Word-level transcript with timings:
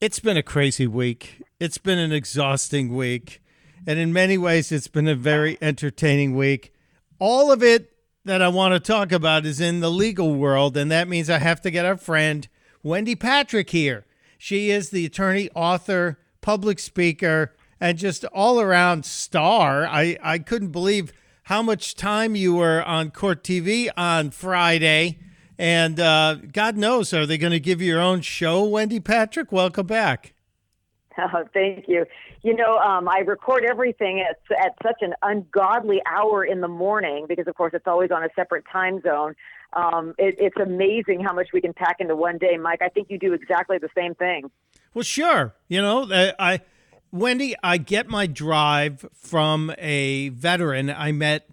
It's 0.00 0.18
been 0.18 0.38
a 0.38 0.42
crazy 0.42 0.86
week. 0.86 1.42
It's 1.58 1.76
been 1.76 1.98
an 1.98 2.10
exhausting 2.10 2.96
week. 2.96 3.42
And 3.86 3.98
in 3.98 4.14
many 4.14 4.38
ways, 4.38 4.72
it's 4.72 4.88
been 4.88 5.06
a 5.06 5.14
very 5.14 5.58
entertaining 5.60 6.34
week. 6.34 6.72
All 7.18 7.52
of 7.52 7.62
it 7.62 7.92
that 8.24 8.40
I 8.40 8.48
want 8.48 8.72
to 8.72 8.80
talk 8.80 9.12
about 9.12 9.44
is 9.44 9.60
in 9.60 9.80
the 9.80 9.90
legal 9.90 10.34
world. 10.34 10.74
And 10.78 10.90
that 10.90 11.06
means 11.06 11.28
I 11.28 11.36
have 11.36 11.60
to 11.60 11.70
get 11.70 11.84
our 11.84 11.98
friend, 11.98 12.48
Wendy 12.82 13.14
Patrick, 13.14 13.68
here. 13.68 14.06
She 14.38 14.70
is 14.70 14.88
the 14.88 15.04
attorney, 15.04 15.50
author, 15.54 16.18
public 16.40 16.78
speaker, 16.78 17.54
and 17.78 17.98
just 17.98 18.24
all 18.24 18.58
around 18.58 19.04
star. 19.04 19.86
I, 19.86 20.16
I 20.22 20.38
couldn't 20.38 20.70
believe 20.70 21.12
how 21.42 21.60
much 21.60 21.94
time 21.94 22.34
you 22.34 22.54
were 22.54 22.82
on 22.84 23.10
Court 23.10 23.44
TV 23.44 23.90
on 23.98 24.30
Friday. 24.30 25.18
And 25.60 26.00
uh, 26.00 26.36
God 26.54 26.78
knows, 26.78 27.12
are 27.12 27.26
they 27.26 27.36
going 27.36 27.52
to 27.52 27.60
give 27.60 27.82
you 27.82 27.88
your 27.88 28.00
own 28.00 28.22
show, 28.22 28.64
Wendy 28.64 28.98
Patrick? 28.98 29.52
Welcome 29.52 29.86
back. 29.86 30.32
Oh, 31.18 31.44
thank 31.52 31.86
you. 31.86 32.06
You 32.42 32.56
know, 32.56 32.78
um, 32.78 33.06
I 33.06 33.18
record 33.18 33.66
everything 33.68 34.20
at, 34.26 34.38
at 34.58 34.72
such 34.82 35.02
an 35.02 35.12
ungodly 35.22 36.00
hour 36.06 36.42
in 36.46 36.62
the 36.62 36.68
morning 36.68 37.26
because, 37.28 37.46
of 37.46 37.56
course, 37.56 37.72
it's 37.74 37.86
always 37.86 38.10
on 38.10 38.24
a 38.24 38.28
separate 38.34 38.64
time 38.72 39.02
zone. 39.02 39.34
Um, 39.74 40.14
it, 40.16 40.36
it's 40.38 40.56
amazing 40.56 41.20
how 41.20 41.34
much 41.34 41.48
we 41.52 41.60
can 41.60 41.74
pack 41.74 41.96
into 41.98 42.16
one 42.16 42.38
day, 42.38 42.56
Mike. 42.56 42.80
I 42.80 42.88
think 42.88 43.10
you 43.10 43.18
do 43.18 43.34
exactly 43.34 43.76
the 43.76 43.90
same 43.94 44.14
thing. 44.14 44.50
Well, 44.94 45.02
sure. 45.02 45.54
You 45.68 45.82
know, 45.82 46.08
I, 46.10 46.32
I 46.38 46.60
Wendy, 47.12 47.54
I 47.62 47.76
get 47.76 48.08
my 48.08 48.26
drive 48.26 49.04
from 49.12 49.74
a 49.76 50.30
veteran 50.30 50.88
I 50.88 51.12
met 51.12 51.50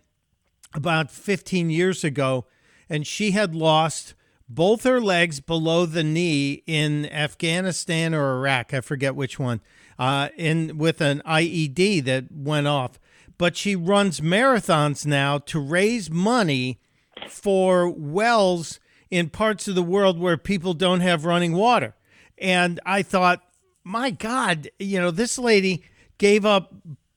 about 0.73 1.11
15 1.11 1.69
years 1.69 2.05
ago 2.05 2.45
and 2.89 3.05
she 3.05 3.31
had 3.31 3.55
lost 3.55 4.13
both 4.49 4.83
her 4.83 5.01
legs 5.01 5.39
below 5.39 5.85
the 5.85 6.03
knee 6.03 6.63
in 6.65 7.05
Afghanistan 7.07 8.13
or 8.13 8.37
Iraq. 8.37 8.73
I 8.73 8.81
forget 8.81 9.15
which 9.15 9.37
one. 9.37 9.61
Uh, 9.99 10.29
in 10.37 10.77
with 10.77 11.01
an 11.01 11.21
IED 11.25 12.03
that 12.05 12.25
went 12.31 12.67
off, 12.67 12.99
but 13.37 13.57
she 13.57 13.75
runs 13.75 14.21
marathons 14.21 15.05
now 15.05 15.39
to 15.39 15.59
raise 15.59 16.11
money 16.11 16.79
for 17.27 17.89
wells 17.89 18.79
in 19.09 19.29
parts 19.29 19.67
of 19.67 19.75
the 19.75 19.83
world 19.83 20.19
where 20.19 20.37
people 20.37 20.73
don't 20.73 20.99
have 20.99 21.25
running 21.25 21.53
water. 21.53 21.95
And 22.37 22.79
I 22.85 23.01
thought, 23.01 23.41
my 23.83 24.11
God, 24.11 24.69
you 24.79 24.99
know, 24.99 25.11
this 25.11 25.39
lady 25.39 25.83
gave 26.17 26.45
up 26.45 26.73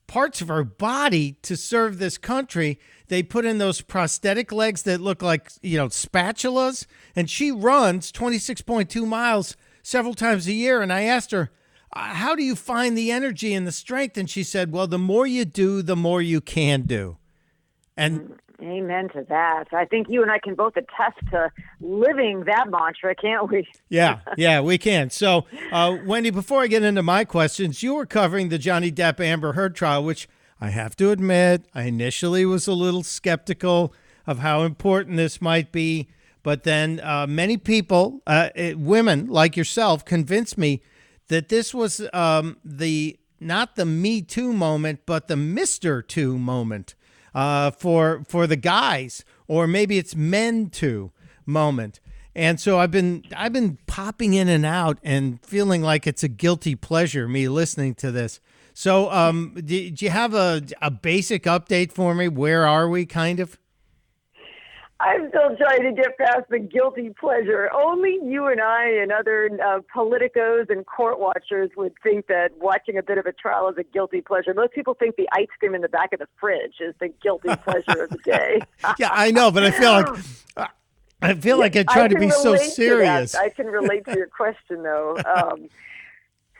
parts 0.07 0.41
of 0.41 0.47
her 0.47 0.63
body 0.63 1.33
to 1.41 1.55
serve 1.55 1.97
this 1.97 2.17
country. 2.17 2.79
They 3.11 3.23
put 3.23 3.43
in 3.43 3.57
those 3.57 3.81
prosthetic 3.81 4.53
legs 4.53 4.83
that 4.83 5.01
look 5.01 5.21
like, 5.21 5.51
you 5.61 5.75
know, 5.75 5.87
spatulas. 5.87 6.85
And 7.13 7.29
she 7.29 7.51
runs 7.51 8.09
26.2 8.09 9.05
miles 9.05 9.57
several 9.83 10.13
times 10.13 10.47
a 10.47 10.53
year. 10.53 10.81
And 10.81 10.93
I 10.93 11.01
asked 11.01 11.31
her, 11.31 11.51
uh, 11.91 11.99
how 11.99 12.35
do 12.35 12.43
you 12.43 12.55
find 12.55 12.97
the 12.97 13.11
energy 13.11 13.53
and 13.53 13.67
the 13.67 13.73
strength? 13.73 14.17
And 14.17 14.29
she 14.29 14.43
said, 14.43 14.71
well, 14.71 14.87
the 14.87 14.97
more 14.97 15.27
you 15.27 15.43
do, 15.43 15.81
the 15.81 15.97
more 15.97 16.21
you 16.21 16.39
can 16.39 16.83
do. 16.83 17.17
And 17.97 18.39
Amen 18.61 19.09
to 19.09 19.25
that. 19.27 19.65
I 19.73 19.83
think 19.83 20.07
you 20.07 20.21
and 20.21 20.31
I 20.31 20.39
can 20.39 20.55
both 20.55 20.77
attest 20.77 21.17
to 21.31 21.51
living 21.81 22.45
that 22.45 22.69
mantra, 22.69 23.13
can't 23.13 23.51
we? 23.51 23.67
yeah, 23.89 24.19
yeah, 24.37 24.61
we 24.61 24.77
can. 24.77 25.09
So, 25.09 25.47
uh, 25.73 25.97
Wendy, 26.05 26.29
before 26.29 26.61
I 26.61 26.67
get 26.67 26.83
into 26.83 27.03
my 27.03 27.25
questions, 27.25 27.83
you 27.83 27.93
were 27.95 28.05
covering 28.05 28.47
the 28.47 28.57
Johnny 28.57 28.89
Depp 28.89 29.19
Amber 29.19 29.51
Heard 29.51 29.75
trial, 29.75 30.05
which 30.05 30.29
I 30.63 30.69
have 30.69 30.95
to 30.97 31.09
admit, 31.09 31.65
I 31.73 31.83
initially 31.83 32.45
was 32.45 32.67
a 32.67 32.73
little 32.73 33.01
skeptical 33.01 33.93
of 34.27 34.39
how 34.39 34.61
important 34.61 35.17
this 35.17 35.41
might 35.41 35.71
be. 35.71 36.07
But 36.43 36.63
then 36.63 36.99
uh, 37.03 37.25
many 37.27 37.57
people, 37.57 38.21
uh, 38.27 38.49
it, 38.55 38.77
women 38.77 39.27
like 39.27 39.57
yourself, 39.57 40.05
convinced 40.05 40.57
me 40.57 40.81
that 41.27 41.49
this 41.49 41.73
was 41.73 42.07
um, 42.13 42.57
the 42.63 43.17
not 43.39 43.75
the 43.75 43.85
Me 43.85 44.21
Too 44.21 44.53
moment, 44.53 45.01
but 45.05 45.27
the 45.27 45.35
Mister 45.35 46.01
Too 46.01 46.37
moment 46.37 46.95
uh, 47.33 47.71
for 47.71 48.23
for 48.27 48.45
the 48.47 48.55
guys, 48.55 49.25
or 49.47 49.67
maybe 49.67 49.97
it's 49.97 50.15
men 50.15 50.69
too 50.69 51.11
moment. 51.45 51.99
And 52.35 52.59
so 52.59 52.79
I've 52.79 52.91
been 52.91 53.23
I've 53.35 53.53
been 53.53 53.77
popping 53.87 54.33
in 54.33 54.47
and 54.47 54.65
out 54.65 54.99
and 55.03 55.43
feeling 55.43 55.81
like 55.81 56.07
it's 56.07 56.23
a 56.23 56.27
guilty 56.27 56.75
pleasure 56.75 57.27
me 57.27 57.49
listening 57.49 57.95
to 57.95 58.11
this. 58.11 58.39
So 58.73 59.11
um, 59.11 59.53
do, 59.55 59.91
do 59.91 60.05
you 60.05 60.11
have 60.11 60.33
a 60.33 60.63
a 60.81 60.91
basic 60.91 61.43
update 61.43 61.91
for 61.91 62.15
me? 62.15 62.27
Where 62.27 62.67
are 62.67 62.87
we, 62.89 63.05
kind 63.05 63.39
of? 63.39 63.57
I'm 65.01 65.29
still 65.29 65.55
trying 65.57 65.83
to 65.83 65.99
get 65.99 66.17
past 66.17 66.43
the 66.49 66.59
guilty 66.59 67.11
pleasure. 67.19 67.71
Only 67.73 68.19
you 68.23 68.45
and 68.47 68.61
I 68.61 68.87
and 68.87 69.11
other 69.11 69.49
uh, 69.53 69.79
politicos 69.93 70.69
and 70.69 70.85
court 70.85 71.19
watchers 71.19 71.71
would 71.75 71.93
think 72.03 72.27
that 72.27 72.51
watching 72.59 72.97
a 72.97 73.03
bit 73.03 73.17
of 73.17 73.25
a 73.25 73.31
trial 73.31 73.67
is 73.69 73.77
a 73.79 73.83
guilty 73.83 74.21
pleasure. 74.21 74.53
Most 74.53 74.73
people 74.73 74.93
think 74.93 75.15
the 75.15 75.27
ice 75.33 75.47
cream 75.57 75.73
in 75.73 75.81
the 75.81 75.89
back 75.89 76.13
of 76.13 76.19
the 76.19 76.27
fridge 76.39 76.75
is 76.79 76.93
the 76.99 77.09
guilty 77.21 77.49
pleasure 77.63 78.03
of 78.03 78.11
the 78.11 78.19
day. 78.23 78.59
yeah, 78.99 79.09
I 79.11 79.31
know, 79.31 79.49
but 79.51 79.63
I 79.63 79.71
feel 79.71 79.91
like. 79.91 80.23
I 81.23 81.35
feel 81.35 81.59
like 81.59 81.75
I 81.75 81.83
try 81.83 82.05
I 82.05 82.07
to 82.07 82.17
be 82.17 82.31
so 82.31 82.55
serious. 82.55 83.35
I 83.35 83.49
can 83.49 83.67
relate 83.67 84.05
to 84.05 84.15
your 84.15 84.27
question, 84.27 84.83
though. 84.83 85.17
Um, 85.31 85.69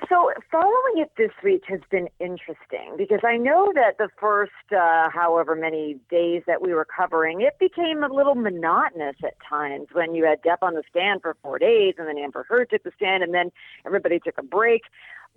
so, 0.10 0.32
following 0.52 0.98
it 0.98 1.12
this 1.18 1.32
week 1.44 1.64
has 1.68 1.80
been 1.90 2.08
interesting 2.20 2.96
because 2.98 3.20
I 3.24 3.38
know 3.38 3.72
that 3.76 3.98
the 3.98 4.10
first, 4.20 4.52
uh, 4.72 5.10
however 5.10 5.56
many 5.56 5.98
days 6.10 6.44
that 6.48 6.62
we 6.62 6.74
were 6.74 6.86
covering, 6.86 7.42
it 7.42 7.58
became 7.60 8.04
a 8.04 8.08
little 8.08 8.36
monotonous 8.36 9.16
at 9.24 9.36
times 9.48 9.88
when 9.92 10.16
you 10.16 10.26
had 10.26 10.42
Depp 10.42 10.58
on 10.62 10.74
the 10.74 10.84
stand 10.90 11.22
for 11.22 11.36
four 11.44 11.60
days 11.60 11.96
and 11.98 12.08
then 12.08 12.18
Amber 12.18 12.46
Heard 12.48 12.70
took 12.70 12.84
the 12.84 12.92
stand 12.96 13.24
and 13.24 13.34
then 13.34 13.52
everybody 13.86 14.20
took 14.20 14.38
a 14.38 14.44
break. 14.44 14.84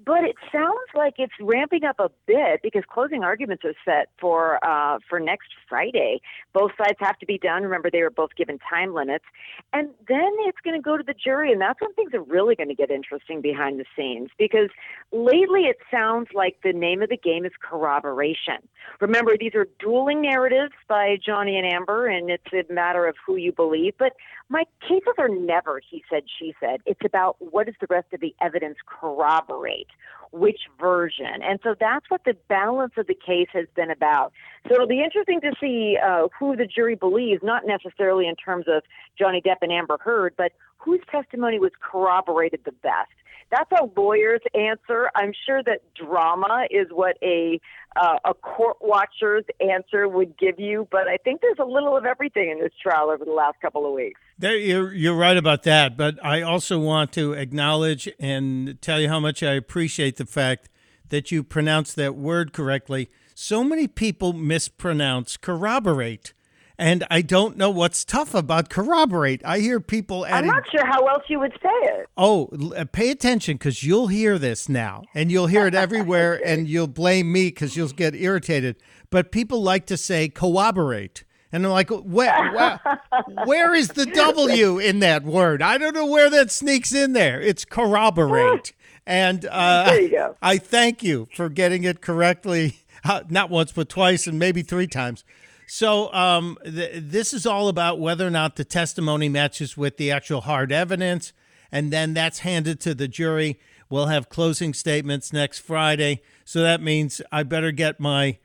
But 0.05 0.25
it 0.25 0.37
sounds 0.51 0.89
like 0.95 1.15
it's 1.19 1.33
ramping 1.41 1.85
up 1.85 1.97
a 1.99 2.11
bit 2.27 2.61
because 2.63 2.83
closing 2.89 3.23
arguments 3.23 3.65
are 3.65 3.75
set 3.85 4.09
for 4.19 4.65
uh, 4.65 4.99
for 5.09 5.21
next 5.21 5.49
Friday. 5.69 6.21
Both 6.53 6.73
sides 6.77 6.99
have 7.01 7.19
to 7.19 7.27
be 7.27 7.39
done. 7.39 7.63
Remember, 7.63 7.91
they 7.91 8.03
were 8.03 8.11
both 8.11 8.35
given 8.37 8.59
time 8.59 8.93
limits, 8.93 9.25
and 9.73 9.91
then 10.09 10.33
it's 10.41 10.59
going 10.65 10.77
to 10.77 10.83
go 10.83 10.97
to 10.97 11.03
the 11.03 11.15
jury, 11.15 11.53
and 11.53 11.61
that's 11.61 11.81
when 11.81 11.93
things 11.95 12.13
are 12.13 12.23
really 12.23 12.55
going 12.55 12.69
to 12.69 12.75
get 12.75 12.91
interesting 12.91 13.41
behind 13.41 13.79
the 13.79 13.85
scenes. 13.97 14.31
Because 14.37 14.69
lately, 15.13 15.63
it 15.63 15.77
sounds 15.91 16.29
like 16.35 16.59
the 16.65 16.73
name 16.73 17.01
of 17.01 17.09
the 17.09 17.17
game 17.17 17.45
is 17.45 17.53
corroboration. 17.61 18.59
Remember, 19.01 19.37
these 19.39 19.55
are 19.55 19.69
dueling 19.79 20.23
narratives 20.23 20.75
by 20.89 21.17
Johnny 21.25 21.57
and 21.57 21.67
Amber, 21.67 22.09
and 22.09 22.31
it's 22.31 22.53
a 22.53 22.73
matter 22.73 23.07
of 23.07 23.15
who 23.25 23.37
you 23.37 23.53
believe. 23.53 23.95
But 23.99 24.15
my 24.49 24.65
cases 24.87 25.15
are 25.19 25.29
never 25.29 25.81
he 25.89 26.05
said, 26.11 26.25
she 26.39 26.55
said. 26.61 26.81
It's 26.87 27.01
about 27.05 27.37
what 27.39 27.67
does 27.67 27.75
the 27.81 27.87
rest 27.89 28.13
of 28.13 28.21
the 28.21 28.35
evidence 28.41 28.77
corroborate, 28.87 29.84
which 30.33 30.63
version. 30.81 31.43
And 31.43 31.61
so 31.63 31.77
that's 31.79 32.11
what 32.11 32.25
the 32.25 32.35
balance 32.49 32.95
of 32.97 33.07
the 33.07 33.15
case 33.15 33.47
has 33.53 33.67
been 33.77 33.91
about. 33.91 34.33
So 34.67 34.75
it'll 34.75 34.89
be 34.89 35.03
interesting 35.03 35.41
to 35.43 35.53
see 35.61 35.97
uh, 36.05 36.27
who 36.37 36.57
the 36.57 36.67
jury 36.67 36.97
believes, 36.97 37.41
not 37.45 37.67
necessarily 37.67 38.27
in 38.27 38.35
terms 38.35 38.67
of 38.67 38.83
Johnny 39.17 39.41
Depp 39.41 39.59
and 39.63 39.71
Amber 39.71 39.97
Heard, 40.01 40.35
but 40.37 40.53
whose 40.79 41.01
testimony 41.11 41.61
was 41.61 41.71
corroborated 41.81 42.61
the 42.65 42.73
best. 42.73 43.13
That's 43.55 43.71
a 43.81 44.01
lawyer's 44.01 44.41
answer. 44.55 45.11
I'm 45.15 45.33
sure 45.47 45.63
that 45.63 45.83
drama 45.95 46.67
is 46.71 46.89
what 46.91 47.17
a 47.23 47.61
uh, 47.97 48.19
a 48.25 48.35
court 48.35 48.79
watcher's 48.81 49.45
answer 49.61 50.09
would 50.09 50.37
give 50.37 50.59
you, 50.59 50.89
but 50.91 51.07
I 51.07 51.17
think 51.19 51.41
there's 51.41 51.61
a 51.61 51.65
little 51.65 51.97
of 51.97 52.05
everything 52.05 52.51
in 52.51 52.59
this 52.59 52.73
trial 52.83 53.09
over 53.11 53.25
the 53.25 53.31
last 53.31 53.61
couple 53.63 53.87
of 53.87 53.93
weeks. 53.93 54.21
There, 54.37 54.57
you're, 54.57 54.93
you're 54.93 55.15
right 55.15 55.37
about 55.37 55.63
that, 55.63 55.97
but 55.97 56.19
I 56.25 56.43
also 56.43 56.81
want 56.81 57.13
to 57.13 57.35
acknowledge 57.35 58.09
and 58.19 58.83
tell 58.83 59.01
you 59.01 59.09
how 59.09 59.21
much 59.21 59.45
I 59.45 59.53
appreciate 59.53 60.17
the 60.17 60.27
fact 60.27 60.69
that 61.11 61.31
you 61.31 61.45
pronounced 61.45 61.95
that 61.95 62.17
word 62.17 62.53
correctly. 62.53 63.11
So 63.37 63.63
many 63.63 63.87
people 63.87 64.33
mispronounce 64.33 65.37
corroborate. 65.37 66.33
And 66.77 67.07
I 67.09 67.23
don't 67.23 67.57
know 67.57 67.71
what's 67.71 68.05
tough 68.05 68.35
about 68.35 68.69
corroborate. 68.69 69.43
I 69.45 69.61
hear 69.61 69.79
people 69.79 70.27
adding. 70.27 70.51
I'm 70.51 70.57
not 70.57 70.65
sure 70.71 70.85
how 70.85 71.07
else 71.07 71.23
you 71.29 71.39
would 71.39 71.53
say 71.53 71.69
it. 71.71 72.09
Oh, 72.17 72.49
uh, 72.77 72.85
pay 72.85 73.11
attention 73.11 73.57
because 73.57 73.85
you'll 73.85 74.09
hear 74.09 74.39
this 74.39 74.69
now, 74.69 75.05
and 75.15 75.31
you'll 75.31 75.47
hear 75.47 75.67
it 75.69 75.75
everywhere, 75.75 76.41
and 76.45 76.69
you'll 76.69 76.89
blame 76.89 77.31
me 77.31 77.47
because 77.49 77.77
you'll 77.77 77.89
get 77.89 78.15
irritated. 78.17 78.77
But 79.11 79.31
people 79.31 79.63
like 79.63 79.87
to 79.87 79.97
say 79.97 80.29
corroborate. 80.29 81.25
And 81.53 81.65
I'm 81.65 81.71
like, 81.71 81.91
where, 81.91 82.53
where, 82.53 82.81
where 83.45 83.75
is 83.75 83.89
the 83.91 84.07
W 84.07 84.81
in 84.81 84.99
that 84.99 85.23
word? 85.23 85.63
I 85.63 85.79
don't 85.79 85.95
know 85.95 86.07
where 86.07 86.29
that 86.29 86.51
sneaks 86.51 86.93
in 86.93 87.13
there. 87.13 87.41
It's 87.41 87.65
corroborate. 87.65 88.73
And 89.07 89.45
uh, 89.47 89.85
I 90.43 90.59
thank 90.59 91.05
you 91.05 91.29
for 91.33 91.49
getting 91.49 91.85
it 91.85 92.01
correctly, 92.01 92.81
uh, 93.05 93.23
not 93.29 93.51
once, 93.51 93.71
but 93.71 93.89
twice, 93.89 94.27
and 94.27 94.37
maybe 94.37 94.63
three 94.63 94.89
times. 94.89 95.23
So 95.67 96.13
um, 96.13 96.59
th- 96.65 96.93
this 96.95 97.33
is 97.33 97.47
all 97.47 97.69
about 97.69 97.99
whether 97.99 98.27
or 98.27 98.31
not 98.31 98.57
the 98.57 98.65
testimony 98.65 99.29
matches 99.29 99.77
with 99.77 99.97
the 99.97 100.11
actual 100.11 100.43
hard 100.43 100.73
evidence, 100.73 101.33
and 101.73 101.93
then 101.93 102.15
that's 102.15 102.41
handed 102.41 102.81
to 102.81 102.95
the 102.95 103.09
jury. 103.09 103.59
We'll 103.89 104.07
have 104.07 104.29
closing 104.29 104.75
statements 104.75 105.33
next 105.33 105.61
Friday, 105.61 106.23
so 106.45 106.61
that 106.63 106.81
means 106.83 107.21
I 107.33 107.43
better 107.43 107.73
get 107.73 108.01
my 108.01 108.39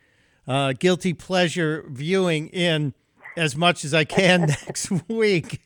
uh, 0.47 0.73
guilty 0.77 1.13
pleasure 1.13 1.85
viewing 1.89 2.47
in 2.47 2.93
as 3.37 3.55
much 3.55 3.85
as 3.85 3.93
I 3.93 4.03
can 4.03 4.41
next 4.65 4.89
week. 5.07 5.61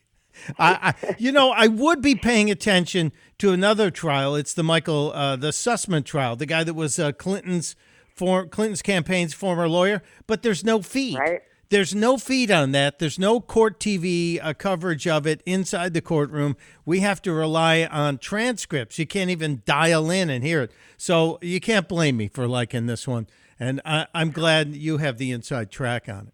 I, 0.58 0.94
I, 1.02 1.14
you 1.18 1.32
know, 1.32 1.50
I 1.50 1.68
would 1.68 2.02
be 2.02 2.14
paying 2.14 2.50
attention 2.50 3.12
to 3.38 3.52
another 3.52 3.90
trial. 3.90 4.34
It's 4.34 4.52
the 4.52 4.64
Michael, 4.64 5.12
uh, 5.12 5.36
the 5.36 5.50
Sussmann 5.50 6.04
trial, 6.04 6.36
the 6.36 6.46
guy 6.46 6.64
that 6.64 6.74
was 6.74 6.98
uh, 6.98 7.12
Clinton's 7.12 7.76
for 8.14 8.46
Clinton's 8.46 8.82
campaign's 8.82 9.34
former 9.34 9.68
lawyer. 9.68 10.02
But 10.26 10.42
there's 10.42 10.64
no 10.64 10.82
feed. 10.82 11.18
Right. 11.18 11.42
There's 11.70 11.94
no 11.94 12.18
feed 12.18 12.50
on 12.50 12.72
that. 12.72 12.98
There's 12.98 13.18
no 13.18 13.40
court 13.40 13.80
TV 13.80 14.38
uh, 14.42 14.54
coverage 14.54 15.08
of 15.08 15.26
it 15.26 15.42
inside 15.46 15.94
the 15.94 16.00
courtroom. 16.00 16.56
We 16.84 17.00
have 17.00 17.20
to 17.22 17.32
rely 17.32 17.84
on 17.84 18.18
transcripts. 18.18 18.98
You 18.98 19.06
can't 19.06 19.30
even 19.30 19.62
dial 19.64 20.10
in 20.10 20.30
and 20.30 20.44
hear 20.44 20.62
it. 20.62 20.72
So 20.96 21.38
you 21.42 21.60
can't 21.60 21.88
blame 21.88 22.16
me 22.16 22.28
for 22.28 22.46
liking 22.46 22.86
this 22.86 23.08
one. 23.08 23.26
And 23.58 23.80
I, 23.84 24.06
I'm 24.14 24.30
glad 24.30 24.74
you 24.74 24.98
have 24.98 25.18
the 25.18 25.32
inside 25.32 25.70
track 25.70 26.08
on 26.08 26.28
it. 26.28 26.33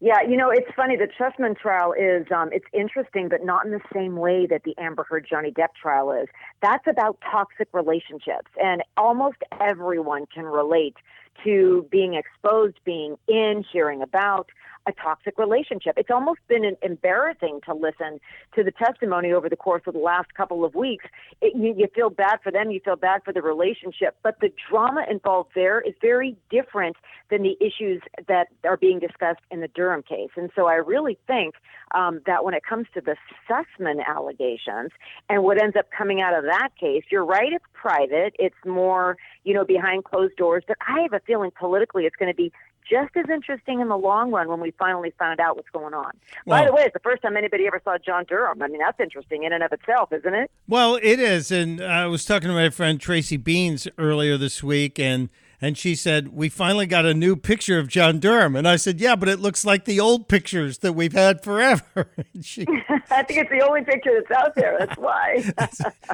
Yeah, 0.00 0.20
you 0.28 0.36
know, 0.36 0.50
it's 0.50 0.70
funny. 0.76 0.96
The 0.96 1.08
Sussmann 1.18 1.56
trial 1.56 1.92
is 1.92 2.26
um, 2.34 2.50
it's 2.52 2.66
interesting, 2.72 3.28
but 3.28 3.44
not 3.44 3.64
in 3.64 3.72
the 3.72 3.80
same 3.94 4.16
way 4.16 4.46
that 4.46 4.62
the 4.64 4.74
Amber 4.78 5.04
Heard 5.08 5.26
Johnny 5.28 5.50
Depp 5.50 5.74
trial 5.80 6.12
is. 6.12 6.28
That's 6.60 6.86
about 6.86 7.18
toxic 7.30 7.68
relationships, 7.72 8.50
and 8.62 8.82
almost 8.96 9.38
everyone 9.60 10.26
can 10.32 10.44
relate 10.44 10.96
to 11.44 11.86
being 11.90 12.14
exposed, 12.14 12.76
being 12.84 13.16
in, 13.28 13.64
hearing 13.72 14.02
about 14.02 14.50
a 14.86 14.92
toxic 14.92 15.38
relationship. 15.38 15.94
It's 15.96 16.10
almost 16.10 16.40
been 16.48 16.76
embarrassing 16.82 17.60
to 17.66 17.74
listen 17.74 18.20
to 18.54 18.62
the 18.62 18.70
testimony 18.70 19.32
over 19.32 19.48
the 19.48 19.56
course 19.56 19.82
of 19.86 19.94
the 19.94 20.00
last 20.00 20.32
couple 20.34 20.64
of 20.64 20.74
weeks. 20.74 21.04
It, 21.40 21.56
you, 21.56 21.74
you 21.76 21.88
feel 21.94 22.10
bad 22.10 22.38
for 22.42 22.52
them, 22.52 22.70
you 22.70 22.80
feel 22.84 22.96
bad 22.96 23.22
for 23.24 23.32
the 23.32 23.42
relationship, 23.42 24.16
but 24.22 24.38
the 24.40 24.50
drama 24.70 25.04
involved 25.10 25.50
there 25.54 25.80
is 25.80 25.94
very 26.00 26.36
different 26.50 26.96
than 27.30 27.42
the 27.42 27.56
issues 27.60 28.00
that 28.28 28.46
are 28.64 28.76
being 28.76 29.00
discussed 29.00 29.40
in 29.50 29.60
the 29.60 29.68
Durham 29.68 30.02
case. 30.02 30.30
And 30.36 30.50
so 30.54 30.66
I 30.66 30.74
really 30.74 31.18
think 31.26 31.54
um, 31.92 32.20
that 32.26 32.44
when 32.44 32.54
it 32.54 32.62
comes 32.64 32.86
to 32.94 33.00
the 33.00 33.16
Sussmann 33.48 34.04
allegations 34.06 34.90
and 35.28 35.42
what 35.42 35.60
ends 35.60 35.76
up 35.76 35.86
coming 35.96 36.20
out 36.20 36.36
of 36.36 36.44
that 36.44 36.70
case, 36.78 37.02
you're 37.10 37.24
right, 37.24 37.52
it's 37.52 37.64
private, 37.72 38.34
it's 38.38 38.56
more, 38.64 39.16
you 39.44 39.54
know, 39.54 39.64
behind 39.64 40.04
closed 40.04 40.36
doors, 40.36 40.62
but 40.66 40.76
I 40.86 41.00
have 41.02 41.12
a 41.12 41.20
feeling 41.26 41.50
politically 41.58 42.04
it's 42.04 42.16
going 42.16 42.30
to 42.30 42.36
be 42.36 42.52
just 42.88 43.16
as 43.16 43.24
interesting 43.28 43.80
in 43.80 43.88
the 43.88 43.96
long 43.96 44.30
run 44.30 44.48
when 44.48 44.60
we 44.60 44.70
finally 44.72 45.12
found 45.18 45.40
out 45.40 45.56
what's 45.56 45.68
going 45.70 45.94
on. 45.94 46.12
Well, 46.44 46.60
By 46.60 46.66
the 46.66 46.72
way, 46.72 46.82
it's 46.82 46.92
the 46.92 47.00
first 47.00 47.22
time 47.22 47.36
anybody 47.36 47.66
ever 47.66 47.80
saw 47.84 47.98
John 47.98 48.24
Durham. 48.24 48.62
I 48.62 48.68
mean, 48.68 48.78
that's 48.78 49.00
interesting 49.00 49.44
in 49.44 49.52
and 49.52 49.62
of 49.62 49.72
itself, 49.72 50.12
isn't 50.12 50.34
it? 50.34 50.50
Well, 50.68 50.96
it 51.02 51.20
is. 51.20 51.50
And 51.50 51.80
I 51.80 52.06
was 52.06 52.24
talking 52.24 52.48
to 52.48 52.54
my 52.54 52.70
friend 52.70 53.00
Tracy 53.00 53.38
Beanz 53.38 53.88
earlier 53.98 54.36
this 54.36 54.62
week, 54.62 54.98
and 54.98 55.28
and 55.60 55.76
she 55.78 55.94
said, 55.94 56.28
We 56.28 56.48
finally 56.48 56.86
got 56.86 57.06
a 57.06 57.14
new 57.14 57.36
picture 57.36 57.78
of 57.78 57.88
John 57.88 58.18
Durham. 58.18 58.56
And 58.56 58.66
I 58.68 58.76
said, 58.76 59.00
Yeah, 59.00 59.16
but 59.16 59.28
it 59.28 59.40
looks 59.40 59.64
like 59.64 59.84
the 59.84 60.00
old 60.00 60.28
pictures 60.28 60.78
that 60.78 60.92
we've 60.92 61.12
had 61.12 61.42
forever. 61.42 62.10
she, 62.42 62.62
I 63.10 63.22
think 63.22 63.40
it's 63.40 63.50
the 63.50 63.64
only 63.66 63.84
picture 63.84 64.12
that's 64.14 64.40
out 64.40 64.54
there. 64.54 64.76
That's 64.78 64.96
why. 64.98 65.52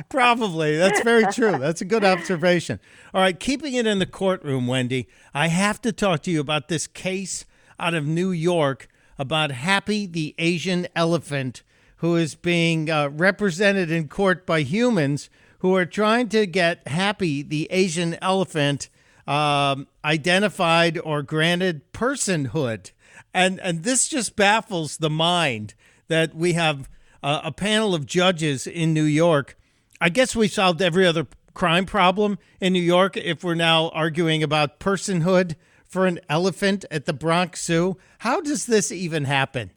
probably. 0.09 0.77
That's 0.77 1.03
very 1.03 1.27
true. 1.33 1.59
That's 1.59 1.81
a 1.81 1.87
good 1.87 2.05
observation. 2.05 2.81
All 3.13 3.21
right, 3.21 3.39
keeping 3.39 3.75
it 3.75 3.87
in 3.87 3.99
the 3.99 4.07
courtroom, 4.07 4.67
Wendy, 4.67 5.09
I 5.35 5.49
have 5.49 5.81
to 5.83 5.93
talk 5.93 6.23
to 6.23 6.31
you 6.31 6.41
about 6.41 6.69
this 6.69 6.87
case 6.87 7.45
out 7.79 7.95
of 7.95 8.07
New 8.07 8.31
York 8.31 8.89
about 9.19 9.51
Happy 9.51 10.07
the 10.07 10.35
Asian 10.39 10.87
elephant 10.95 11.63
who 11.99 12.17
is 12.17 12.35
being 12.35 12.91
uh, 12.91 13.09
represented 13.11 13.91
in 13.91 14.09
court 14.09 14.45
by 14.45 14.63
humans 14.63 15.31
who 15.61 15.77
are 15.77 15.87
trying 15.87 16.29
to 16.29 16.47
get 16.47 16.87
Happy 16.89 17.43
the 17.43 17.69
Asian 17.71 18.17
elephant 18.21 18.89
um, 19.27 19.87
identified 20.05 20.99
or 20.99 21.23
granted 21.23 21.93
personhood. 21.93 22.93
And, 23.35 23.61
and 23.61 23.83
this 23.83 24.09
just 24.09 24.37
baffles 24.37 24.99
the 24.99 25.11
mind 25.11 25.75
that 26.09 26.35
we 26.35 26.55
have 26.55 26.89
a 27.23 27.53
panel 27.53 27.95
of 27.95 28.05
judges 28.05 28.67
in 28.67 28.93
New 28.93 29.05
York. 29.05 29.57
I 30.01 30.09
guess 30.09 30.35
we 30.35 30.49
solved 30.49 30.83
every 30.83 31.07
other 31.07 31.27
crime 31.55 31.87
problem 31.87 32.39
in 32.61 32.73
New 32.73 32.83
York 32.83 33.17
if 33.17 33.45
we're 33.45 33.55
now 33.55 33.91
arguing 33.91 34.43
about 34.43 34.81
personhood 34.81 35.55
for 35.85 36.07
an 36.07 36.19
elephant 36.29 36.85
at 36.91 37.05
the 37.05 37.13
Bronx 37.13 37.65
Zoo. 37.65 37.97
How 38.19 38.41
does 38.41 38.67
this 38.67 38.91
even 38.91 39.25
happen? 39.25 39.71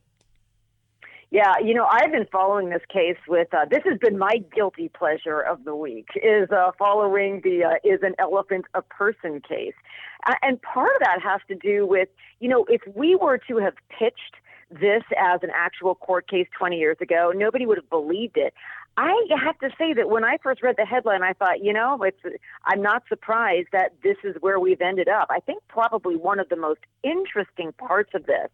Yeah, 1.32 1.54
you 1.64 1.74
know, 1.74 1.86
I've 1.90 2.12
been 2.12 2.28
following 2.32 2.70
this 2.70 2.84
case 2.88 3.18
with. 3.28 3.54
Uh, 3.54 3.66
this 3.70 3.82
has 3.86 3.98
been 4.00 4.18
my 4.18 4.38
guilty 4.56 4.90
pleasure 4.90 5.42
of 5.42 5.64
the 5.66 5.76
week 5.76 6.08
is 6.16 6.50
uh, 6.52 6.72
following 6.78 7.42
the 7.44 7.64
uh, 7.66 7.74
is 7.84 8.00
an 8.04 8.14
elephant 8.20 8.66
a 8.74 8.82
person 8.82 9.42
case, 9.42 9.74
and 10.44 10.62
part 10.62 10.92
of 10.96 11.00
that 11.02 11.20
has 11.24 11.42
to 11.48 11.56
do 11.56 11.86
with 11.86 12.10
you 12.40 12.48
know 12.48 12.66
if 12.70 12.82
we 12.96 13.16
were 13.16 13.40
to 13.50 13.58
have 13.58 13.74
pitched 13.90 14.36
this 14.70 15.04
as 15.18 15.42
an 15.44 15.50
actual 15.54 15.96
court 15.96 16.28
case 16.28 16.48
20 16.58 16.78
years 16.78 16.98
ago, 17.02 17.32
nobody 17.36 17.66
would 17.66 17.78
have 17.78 17.90
believed 17.90 18.38
it. 18.38 18.54
I 18.98 19.14
have 19.44 19.60
to 19.60 19.70
say 19.78 19.94
that 19.94 20.10
when 20.10 20.24
I 20.24 20.38
first 20.42 20.64
read 20.64 20.76
the 20.78 20.86
headline, 20.86 21.22
I 21.22 21.34
thought, 21.34 21.62
you 21.62 21.74
know, 21.74 22.02
it's, 22.02 22.18
I'm 22.64 22.82
not 22.82 23.04
surprised 23.10 23.68
that 23.74 23.94
this 24.04 24.16
is 24.24 24.36
where 24.40 24.60
we've 24.60 24.82
ended 24.82 25.10
up. 25.10 25.28
I 25.30 25.40
think 25.42 25.62
probably 25.68 26.16
one 26.16 26.40
of 26.40 26.48
the 26.48 26.56
most 26.56 26.80
interesting 27.04 27.74
parts 27.74 28.12
of 28.14 28.26
this 28.26 28.50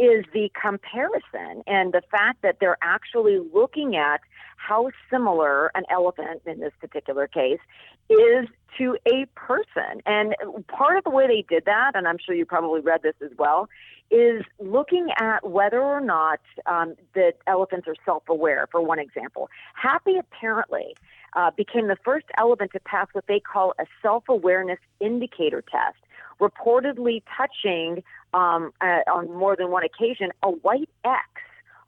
is 0.00 0.24
the 0.32 0.50
comparison 0.60 1.62
and 1.66 1.92
the 1.92 2.00
fact 2.10 2.40
that 2.42 2.56
they're 2.58 2.78
actually 2.80 3.38
looking 3.52 3.96
at 3.96 4.22
how 4.56 4.90
similar 5.10 5.70
an 5.74 5.84
elephant 5.90 6.40
in 6.46 6.60
this 6.60 6.72
particular 6.80 7.26
case 7.26 7.60
is 8.08 8.48
to 8.78 8.96
a 9.06 9.26
person. 9.34 10.00
And 10.06 10.34
part 10.68 10.96
of 10.96 11.04
the 11.04 11.10
way 11.10 11.26
they 11.26 11.44
did 11.48 11.66
that, 11.66 11.92
and 11.94 12.08
I'm 12.08 12.16
sure 12.18 12.34
you 12.34 12.46
probably 12.46 12.80
read 12.80 13.02
this 13.02 13.14
as 13.22 13.30
well, 13.38 13.68
is 14.10 14.42
looking 14.58 15.08
at 15.18 15.48
whether 15.48 15.80
or 15.80 16.00
not 16.00 16.40
um, 16.66 16.94
the 17.14 17.32
elephants 17.46 17.86
are 17.86 17.94
self 18.04 18.24
aware, 18.28 18.66
for 18.70 18.80
one 18.80 18.98
example. 18.98 19.48
Happy 19.74 20.16
apparently 20.16 20.96
uh, 21.34 21.50
became 21.56 21.88
the 21.88 21.96
first 22.04 22.26
elephant 22.36 22.72
to 22.72 22.80
pass 22.80 23.06
what 23.12 23.26
they 23.28 23.38
call 23.38 23.74
a 23.78 23.84
self 24.02 24.24
awareness 24.28 24.78
indicator 24.98 25.62
test, 25.62 25.98
reportedly 26.40 27.22
touching 27.36 28.02
um, 28.34 28.72
uh, 28.80 29.00
on 29.12 29.30
more 29.30 29.56
than 29.56 29.70
one 29.70 29.82
occasion 29.84 30.30
a 30.42 30.50
white 30.50 30.88
X 31.04 31.24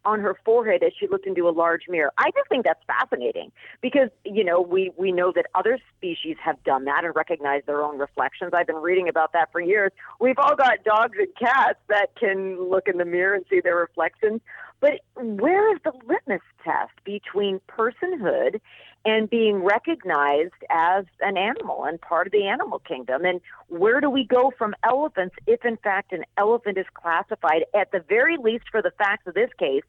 on 0.04 0.20
her 0.20 0.36
forehead 0.44 0.82
as 0.82 0.92
she 0.98 1.06
looked 1.06 1.26
into 1.26 1.48
a 1.48 1.50
large 1.50 1.82
mirror. 1.88 2.12
I 2.18 2.30
just 2.34 2.48
think 2.48 2.64
that's 2.64 2.82
fascinating 2.86 3.52
because, 3.80 4.08
you 4.24 4.44
know, 4.44 4.60
we, 4.60 4.90
we 4.96 5.12
know 5.12 5.32
that 5.34 5.46
other 5.54 5.78
species 5.96 6.36
have 6.42 6.62
done 6.64 6.84
that 6.86 7.04
and 7.04 7.14
recognize 7.14 7.62
their 7.66 7.82
own 7.82 7.98
reflections. 7.98 8.52
I've 8.52 8.66
been 8.66 8.76
reading 8.76 9.08
about 9.08 9.32
that 9.32 9.52
for 9.52 9.60
years. 9.60 9.92
We've 10.20 10.38
all 10.38 10.56
got 10.56 10.82
dogs 10.84 11.16
and 11.18 11.28
cats 11.38 11.78
that 11.88 12.16
can 12.18 12.68
look 12.68 12.88
in 12.88 12.98
the 12.98 13.04
mirror 13.04 13.34
and 13.34 13.44
see 13.48 13.60
their 13.60 13.76
reflections. 13.76 14.40
But 14.80 15.00
where 15.14 15.72
is 15.72 15.80
the 15.84 15.92
litmus 16.08 16.40
test 16.64 16.92
between 17.04 17.60
personhood 17.68 18.60
and 19.04 19.28
being 19.28 19.62
recognized 19.62 20.52
as 20.70 21.04
an 21.20 21.36
animal 21.36 21.84
and 21.84 22.00
part 22.00 22.26
of 22.26 22.32
the 22.32 22.46
animal 22.46 22.78
kingdom? 22.78 23.24
And 23.24 23.40
where 23.68 24.00
do 24.00 24.08
we 24.08 24.24
go 24.24 24.52
from 24.56 24.74
elephants 24.84 25.34
if, 25.46 25.64
in 25.64 25.76
fact, 25.76 26.12
an 26.12 26.24
elephant 26.36 26.78
is 26.78 26.86
classified, 26.94 27.64
at 27.74 27.90
the 27.92 28.04
very 28.08 28.36
least 28.36 28.64
for 28.70 28.82
the 28.82 28.92
facts 28.98 29.26
of 29.26 29.34
this 29.34 29.50
case, 29.58 29.82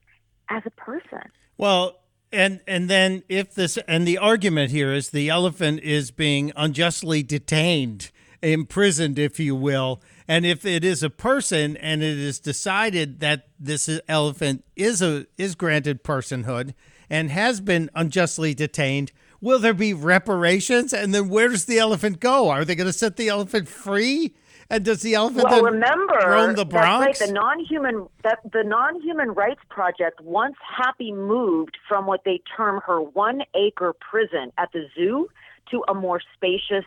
as 0.49 0.63
a 0.65 0.71
person? 0.71 1.21
Well, 1.57 1.99
and 2.31 2.61
and 2.67 2.89
then 2.89 3.23
if 3.29 3.53
this 3.53 3.77
and 3.87 4.07
the 4.07 4.17
argument 4.17 4.71
here 4.71 4.91
is 4.91 5.11
the 5.11 5.29
elephant 5.29 5.81
is 5.81 6.09
being 6.09 6.51
unjustly 6.55 7.21
detained, 7.21 8.11
imprisoned, 8.41 9.19
if 9.19 9.39
you 9.39 9.55
will, 9.55 10.01
and 10.27 10.45
if 10.45 10.65
it 10.65 10.83
is 10.83 11.03
a 11.03 11.09
person 11.11 11.77
and 11.77 12.01
it 12.01 12.17
is 12.17 12.39
decided 12.39 13.19
that 13.19 13.49
this 13.59 13.87
elephant 14.07 14.65
is 14.75 15.01
a 15.01 15.27
is 15.37 15.53
granted 15.53 16.03
personhood 16.03 16.73
and 17.13 17.29
has 17.29 17.61
been 17.61 17.91
unjustly 17.93 18.55
detained, 18.55 19.11
will 19.39 19.59
there 19.59 19.75
be 19.75 19.93
reparations? 19.93 20.91
And 20.91 21.13
then 21.13 21.29
where 21.29 21.47
does 21.47 21.65
the 21.65 21.77
elephant 21.77 22.19
go? 22.19 22.49
Are 22.49 22.65
they 22.65 22.73
going 22.73 22.87
to 22.87 22.93
set 22.93 23.17
the 23.17 23.29
elephant 23.29 23.67
free? 23.67 24.33
And 24.67 24.83
does 24.83 25.03
the 25.03 25.13
elephant 25.13 25.43
well, 25.43 25.61
remember, 25.61 26.17
roam 26.25 26.55
the 26.55 26.65
Bronx? 26.65 27.05
That's 27.05 27.21
Right, 27.21 27.27
the 27.27 27.33
non-human 27.33 28.07
that 28.23 28.39
the 28.51 28.63
non-human 28.63 29.35
rights 29.35 29.59
project 29.69 30.21
once 30.21 30.55
Happy 30.75 31.11
moved 31.11 31.77
from 31.87 32.07
what 32.07 32.21
they 32.25 32.41
term 32.57 32.81
her 32.87 32.99
one-acre 32.99 33.93
prison 33.93 34.51
at 34.57 34.71
the 34.71 34.87
zoo 34.95 35.27
to 35.69 35.83
a 35.87 35.93
more 35.93 36.19
spacious 36.33 36.85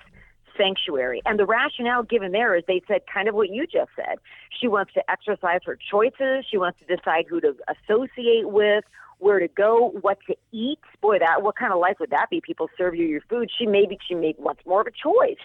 sanctuary. 0.57 1.23
And 1.25 1.39
the 1.39 1.47
rationale 1.47 2.03
given 2.03 2.33
there 2.33 2.57
is 2.57 2.65
they 2.67 2.83
said 2.89 3.03
kind 3.13 3.29
of 3.29 3.37
what 3.37 3.51
you 3.51 3.65
just 3.67 3.91
said. 3.95 4.19
She 4.61 4.67
wants 4.67 4.93
to 4.95 5.09
exercise 5.09 5.61
her 5.67 5.79
choices. 5.91 6.47
She 6.51 6.57
wants 6.57 6.81
to 6.81 6.97
decide 6.97 7.27
who 7.29 7.41
to 7.43 7.55
associate 7.69 8.49
with, 8.49 8.83
where 9.19 9.39
to 9.41 9.49
go, 9.49 9.91
what 10.01 10.19
to 10.27 10.37
eat. 10.53 10.79
Boy, 11.01 11.19
that 11.19 11.43
what 11.43 11.57
kind 11.57 11.73
of 11.73 11.79
life 11.79 11.97
would 12.01 12.11
that 12.11 12.27
be? 12.31 12.41
People 12.41 12.69
serve 12.77 12.95
you 12.95 13.07
your 13.07 13.23
food. 13.23 13.51
She 13.57 13.67
maybe 13.67 13.99
she 14.07 14.15
made 14.15 14.37
wants 14.39 14.63
more 14.67 14.81
of 14.81 14.87
a 14.87 14.91
choice. 14.91 15.41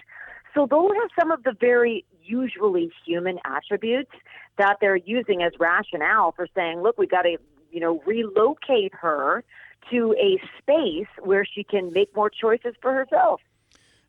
So 0.53 0.67
those 0.69 0.91
are 0.91 1.07
some 1.17 1.31
of 1.31 1.43
the 1.43 1.53
very 1.59 2.05
usually 2.23 2.91
human 3.05 3.39
attributes 3.45 4.11
that 4.57 4.77
they're 4.81 4.97
using 4.97 5.41
as 5.41 5.53
rationale 5.59 6.33
for 6.33 6.47
saying, 6.55 6.81
look, 6.81 6.97
we 6.97 7.07
got 7.07 7.23
to 7.23 7.37
you 7.71 7.79
know 7.79 8.01
relocate 8.05 8.93
her 8.93 9.43
to 9.89 10.13
a 10.19 10.39
space 10.59 11.07
where 11.19 11.45
she 11.45 11.63
can 11.63 11.91
make 11.93 12.15
more 12.15 12.29
choices 12.29 12.75
for 12.81 12.93
herself. 12.93 13.41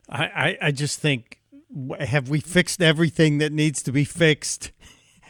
I, 0.09 0.25
I, 0.25 0.57
I 0.67 0.71
just 0.71 0.99
think, 0.99 1.39
have 1.99 2.29
we 2.29 2.39
fixed 2.39 2.81
everything 2.81 3.37
that 3.39 3.51
needs 3.51 3.81
to 3.83 3.91
be 3.91 4.03
fixed? 4.03 4.71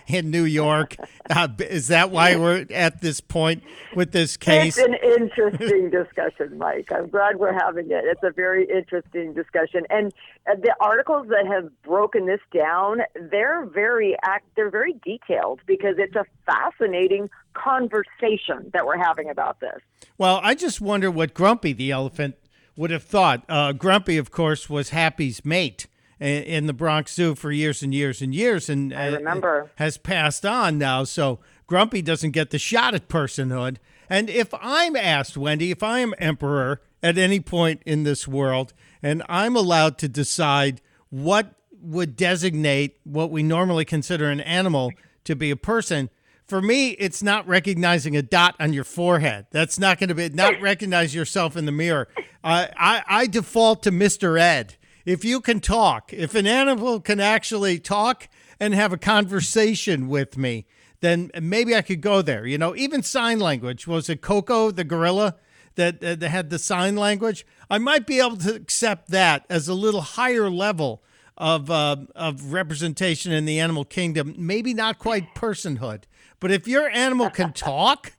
In 0.07 0.31
New 0.31 0.43
York. 0.43 0.95
Uh, 1.29 1.47
is 1.59 1.87
that 1.87 2.11
why 2.11 2.35
we're 2.35 2.65
at 2.71 3.01
this 3.01 3.21
point 3.21 3.63
with 3.95 4.11
this 4.11 4.37
case? 4.37 4.77
It's 4.77 4.87
an 4.87 4.95
interesting 4.95 5.89
discussion, 5.89 6.57
Mike. 6.57 6.89
I'm 6.93 7.09
glad 7.09 7.37
we're 7.37 7.53
having 7.53 7.91
it. 7.91 8.03
It's 8.05 8.23
a 8.23 8.31
very 8.31 8.67
interesting 8.69 9.33
discussion, 9.33 9.83
and 9.89 10.13
the 10.45 10.75
articles 10.79 11.27
that 11.29 11.47
have 11.47 11.69
broken 11.83 12.25
this 12.25 12.41
down, 12.53 13.01
they're 13.15 13.65
very 13.65 14.15
act, 14.23 14.45
they're 14.55 14.69
very 14.69 14.93
detailed 15.05 15.61
because 15.65 15.95
it's 15.97 16.15
a 16.15 16.25
fascinating 16.45 17.29
conversation 17.53 18.69
that 18.73 18.85
we're 18.85 18.97
having 18.97 19.29
about 19.29 19.59
this. 19.59 19.79
Well, 20.17 20.39
I 20.43 20.55
just 20.55 20.81
wonder 20.81 21.09
what 21.09 21.33
Grumpy 21.33 21.73
the 21.73 21.91
elephant 21.91 22.35
would 22.75 22.91
have 22.91 23.03
thought. 23.03 23.43
Uh, 23.47 23.71
Grumpy, 23.71 24.17
of 24.17 24.31
course, 24.31 24.69
was 24.69 24.89
Happy's 24.89 25.45
mate 25.45 25.87
in 26.23 26.67
the 26.67 26.73
Bronx 26.73 27.13
Zoo 27.13 27.35
for 27.35 27.51
years 27.51 27.83
and 27.83 27.93
years 27.93 28.21
and 28.21 28.33
years, 28.33 28.69
and 28.69 28.93
I 28.93 29.07
remember. 29.07 29.71
has 29.75 29.97
passed 29.97 30.45
on 30.45 30.77
now. 30.77 31.03
So 31.03 31.39
Grumpy 31.67 32.01
doesn't 32.01 32.31
get 32.31 32.49
the 32.49 32.59
shot 32.59 32.95
at 32.95 33.09
personhood. 33.09 33.77
And 34.09 34.29
if 34.29 34.53
I'm 34.61 34.95
asked, 34.95 35.37
Wendy, 35.37 35.71
if 35.71 35.83
I 35.83 35.99
am 35.99 36.13
emperor 36.17 36.81
at 37.01 37.17
any 37.17 37.39
point 37.39 37.81
in 37.85 38.03
this 38.03 38.27
world, 38.27 38.73
and 39.01 39.23
I'm 39.27 39.55
allowed 39.55 39.97
to 39.99 40.07
decide 40.07 40.81
what 41.09 41.55
would 41.81 42.15
designate 42.15 42.97
what 43.03 43.29
we 43.29 43.43
normally 43.43 43.85
consider 43.85 44.29
an 44.29 44.39
animal 44.39 44.91
to 45.25 45.35
be 45.35 45.51
a 45.51 45.57
person, 45.57 46.09
for 46.45 46.61
me, 46.61 46.91
it's 46.91 47.23
not 47.23 47.47
recognizing 47.47 48.15
a 48.15 48.21
dot 48.21 48.55
on 48.59 48.73
your 48.73 48.83
forehead. 48.83 49.47
That's 49.51 49.79
not 49.79 49.99
going 49.99 50.09
to 50.09 50.15
be 50.15 50.29
not 50.29 50.61
recognize 50.61 51.15
yourself 51.15 51.57
in 51.57 51.65
the 51.65 51.71
mirror. 51.71 52.07
Uh, 52.43 52.67
I 52.77 53.03
I 53.07 53.27
default 53.27 53.83
to 53.83 53.91
Mister 53.91 54.37
Ed. 54.37 54.75
If 55.05 55.25
you 55.25 55.41
can 55.41 55.59
talk, 55.59 56.13
if 56.13 56.33
an 56.35 56.47
animal 56.47 56.99
can 57.01 57.19
actually 57.19 57.79
talk 57.79 58.29
and 58.59 58.73
have 58.73 58.93
a 58.93 58.97
conversation 58.97 60.07
with 60.07 60.37
me, 60.37 60.65
then 61.01 61.29
maybe 61.41 61.75
I 61.75 61.81
could 61.81 61.99
go 61.99 62.21
there. 62.21 62.45
You 62.45 62.57
know, 62.57 62.75
even 62.75 63.03
sign 63.03 63.39
language. 63.39 63.85
Was 63.87 64.09
it 64.09 64.21
Koko 64.21 64.71
the 64.71 64.85
gorilla 64.85 65.35
that, 65.75 65.99
that 65.99 66.21
had 66.21 66.49
the 66.49 66.59
sign 66.59 66.95
language? 66.95 67.45
I 67.69 67.77
might 67.77 68.07
be 68.07 68.19
able 68.19 68.37
to 68.37 68.55
accept 68.55 69.09
that 69.09 69.45
as 69.49 69.67
a 69.67 69.73
little 69.73 70.01
higher 70.01 70.49
level 70.49 71.03
of 71.37 71.69
uh, 71.69 71.97
of 72.15 72.53
representation 72.53 73.31
in 73.31 73.45
the 73.45 73.59
animal 73.59 73.85
kingdom. 73.85 74.35
Maybe 74.37 74.73
not 74.73 74.99
quite 74.99 75.35
personhood, 75.35 76.03
but 76.39 76.51
if 76.51 76.67
your 76.67 76.89
animal 76.89 77.29
can 77.29 77.53
talk, 77.53 78.13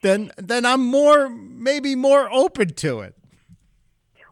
then 0.00 0.30
then 0.36 0.64
I'm 0.64 0.84
more 0.84 1.28
maybe 1.28 1.94
more 1.94 2.32
open 2.32 2.74
to 2.74 3.00
it. 3.00 3.16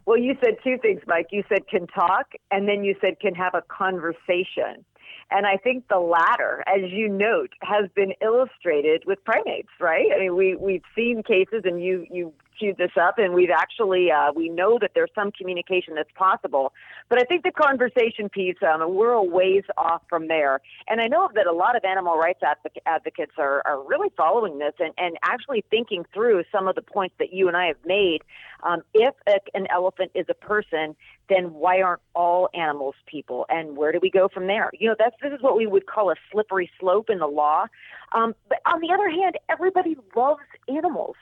Well, 0.05 0.17
you 0.17 0.35
said 0.43 0.57
two 0.63 0.77
things, 0.81 1.01
Mike. 1.07 1.27
You 1.31 1.43
said 1.47 1.67
can 1.67 1.87
talk, 1.87 2.33
and 2.49 2.67
then 2.67 2.83
you 2.83 2.95
said 3.01 3.19
can 3.19 3.35
have 3.35 3.53
a 3.53 3.61
conversation. 3.61 4.83
And 5.29 5.45
I 5.45 5.55
think 5.57 5.87
the 5.87 5.99
latter, 5.99 6.63
as 6.67 6.91
you 6.91 7.07
note, 7.07 7.51
has 7.61 7.89
been 7.95 8.13
illustrated 8.21 9.03
with 9.05 9.23
primates, 9.23 9.69
right? 9.79 10.07
I 10.13 10.19
mean, 10.19 10.35
we, 10.35 10.55
we've 10.55 10.83
seen 10.95 11.23
cases, 11.23 11.61
and 11.63 11.81
you, 11.81 12.05
you 12.11 12.33
queued 12.61 12.77
this 12.77 12.91
up, 13.01 13.17
and 13.17 13.33
we've 13.33 13.49
actually, 13.49 14.11
uh, 14.11 14.31
we 14.35 14.47
know 14.47 14.77
that 14.79 14.91
there's 14.93 15.09
some 15.15 15.31
communication 15.31 15.95
that's 15.95 16.11
possible. 16.13 16.73
But 17.09 17.19
I 17.19 17.23
think 17.23 17.43
the 17.43 17.51
conversation 17.51 18.29
piece, 18.29 18.57
um, 18.61 18.93
we're 18.93 19.13
a 19.13 19.23
ways 19.23 19.63
off 19.77 20.03
from 20.07 20.27
there. 20.27 20.61
And 20.87 21.01
I 21.01 21.07
know 21.07 21.27
that 21.33 21.47
a 21.47 21.51
lot 21.51 21.75
of 21.75 21.83
animal 21.83 22.17
rights 22.17 22.41
advoc- 22.43 22.81
advocates 22.85 23.33
are, 23.39 23.63
are 23.65 23.83
really 23.87 24.09
following 24.15 24.59
this 24.59 24.73
and, 24.79 24.93
and 24.97 25.17
actually 25.23 25.63
thinking 25.71 26.05
through 26.13 26.43
some 26.51 26.67
of 26.67 26.75
the 26.75 26.83
points 26.83 27.15
that 27.17 27.33
you 27.33 27.47
and 27.47 27.57
I 27.57 27.65
have 27.67 27.83
made. 27.83 28.19
Um, 28.63 28.83
if 28.93 29.15
a, 29.27 29.39
an 29.55 29.65
elephant 29.71 30.11
is 30.13 30.27
a 30.29 30.35
person, 30.35 30.95
then 31.29 31.53
why 31.53 31.81
aren't 31.81 32.01
all 32.13 32.49
animals 32.53 32.95
people? 33.07 33.45
And 33.49 33.75
where 33.75 33.91
do 33.91 33.99
we 33.99 34.11
go 34.11 34.27
from 34.27 34.45
there? 34.45 34.69
You 34.77 34.89
know, 34.89 34.95
that's 34.99 35.15
this 35.21 35.33
is 35.33 35.41
what 35.41 35.57
we 35.57 35.65
would 35.65 35.87
call 35.87 36.11
a 36.11 36.15
slippery 36.31 36.69
slope 36.79 37.09
in 37.09 37.17
the 37.17 37.27
law. 37.27 37.65
Um, 38.11 38.35
but 38.49 38.59
on 38.71 38.81
the 38.81 38.93
other 38.93 39.09
hand, 39.09 39.35
everybody 39.49 39.97
loves 40.15 40.41
animals. 40.67 41.15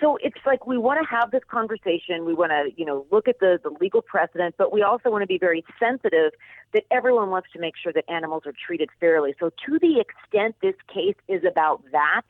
So 0.00 0.16
it's 0.22 0.38
like 0.46 0.66
we 0.66 0.78
want 0.78 0.98
to 1.02 1.06
have 1.14 1.30
this 1.30 1.42
conversation. 1.48 2.24
We 2.24 2.34
want 2.34 2.52
to, 2.52 2.70
you 2.76 2.86
know, 2.86 3.06
look 3.10 3.28
at 3.28 3.38
the, 3.38 3.58
the 3.62 3.70
legal 3.80 4.00
precedent, 4.00 4.54
but 4.56 4.72
we 4.72 4.82
also 4.82 5.10
want 5.10 5.22
to 5.22 5.26
be 5.26 5.38
very 5.38 5.64
sensitive 5.78 6.32
that 6.72 6.84
everyone 6.90 7.28
wants 7.28 7.48
to 7.52 7.60
make 7.60 7.74
sure 7.76 7.92
that 7.92 8.04
animals 8.08 8.44
are 8.46 8.54
treated 8.66 8.88
fairly. 8.98 9.34
So 9.38 9.50
to 9.66 9.78
the 9.78 10.00
extent 10.00 10.56
this 10.62 10.74
case 10.92 11.16
is 11.28 11.42
about 11.44 11.82
that, 11.92 12.22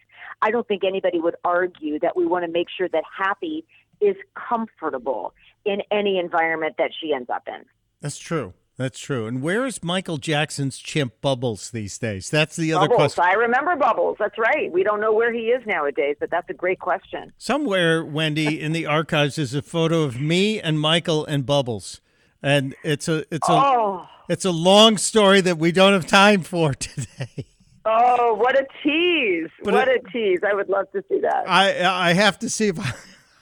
I 0.43 0.51
don't 0.51 0.67
think 0.67 0.83
anybody 0.85 1.21
would 1.21 1.37
argue 1.45 1.99
that 2.01 2.17
we 2.17 2.27
want 2.27 2.45
to 2.45 2.51
make 2.51 2.67
sure 2.77 2.89
that 2.89 3.05
Happy 3.17 3.65
is 4.01 4.17
comfortable 4.35 5.35
in 5.65 5.83
any 5.91 6.19
environment 6.19 6.77
that 6.79 6.91
she 6.99 7.13
ends 7.13 7.31
up 7.31 7.47
in. 7.47 7.65
That's 8.01 8.19
true. 8.19 8.55
That's 8.81 8.99
true. 8.99 9.27
And 9.27 9.43
where 9.43 9.67
is 9.67 9.83
Michael 9.85 10.17
Jackson's 10.17 10.79
chimp 10.79 11.21
Bubbles 11.21 11.71
these 11.71 11.99
days? 11.99 12.31
That's 12.31 12.57
the 12.57 12.73
other 12.73 12.89
Bubbles. 12.89 13.15
question. 13.15 13.25
I 13.31 13.35
remember 13.39 13.77
Bubbles. 13.77 14.17
That's 14.19 14.39
right. 14.39 14.73
We 14.73 14.83
don't 14.83 15.03
know 15.03 15.13
where 15.13 15.31
he 15.35 15.49
is 15.49 15.63
nowadays, 15.67 16.17
but 16.19 16.31
that's 16.31 16.49
a 16.49 16.55
great 16.55 16.79
question. 16.79 17.31
Somewhere, 17.37 18.03
Wendy, 18.03 18.59
in 18.63 18.73
the 18.73 18.87
archives 18.87 19.37
is 19.37 19.53
a 19.55 19.61
photo 19.61 20.01
of 20.05 20.19
me 20.19 20.59
and 20.63 20.81
Michael 20.81 21.27
and 21.27 21.45
Bubbles. 21.45 22.01
And 22.43 22.75
it's 22.83 23.07
a 23.07 23.19
it's 23.31 23.47
a 23.51 23.53
Oh, 23.53 24.07
it's 24.31 24.47
a 24.47 24.51
long 24.51 24.97
story 24.97 25.43
that 25.43 25.59
we 25.59 25.73
don't 25.73 25.93
have 25.93 26.07
time 26.07 26.41
for 26.43 26.73
today. 26.87 27.45
oh, 27.85 28.33
what 28.33 28.59
a 28.59 28.67
tease! 28.83 29.51
But 29.63 29.75
what 29.75 29.89
it- 29.89 30.03
a 30.07 30.11
tease! 30.11 30.39
I 30.43 30.55
would 30.55 30.71
love 30.71 30.91
to 30.93 31.05
see 31.11 31.21
that. 31.21 31.45
I 31.47 31.85
I 31.85 32.13
have 32.15 32.39
to 32.39 32.49
see 32.49 32.69
if 32.69 32.81
I, 32.81 32.95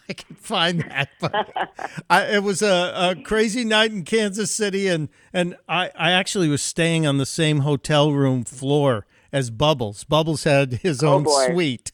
I 0.09 0.13
can 0.15 0.37
find 0.37 0.81
that. 0.81 1.11
But 1.21 1.35
I, 2.09 2.25
it 2.37 2.43
was 2.43 2.63
a, 2.63 2.93
a 3.19 3.23
crazy 3.23 3.65
night 3.65 3.91
in 3.93 4.05
Kansas 4.05 4.51
City, 4.51 4.89
and 4.89 5.09
and 5.33 5.57
I 5.69 5.91
I 5.97 6.13
actually 6.13 6.49
was 6.49 6.63
staying 6.63 7.07
on 7.07 7.19
the 7.19 7.27
same 7.27 7.61
hotel 7.61 8.13
room 8.13 8.45
floor 8.45 9.07
as 9.33 9.51
Bubbles. 9.51 10.05
Bubbles 10.05 10.45
had 10.45 10.75
his 10.75 11.03
own 11.03 11.25
boy. 11.25 11.49
suite 11.51 11.93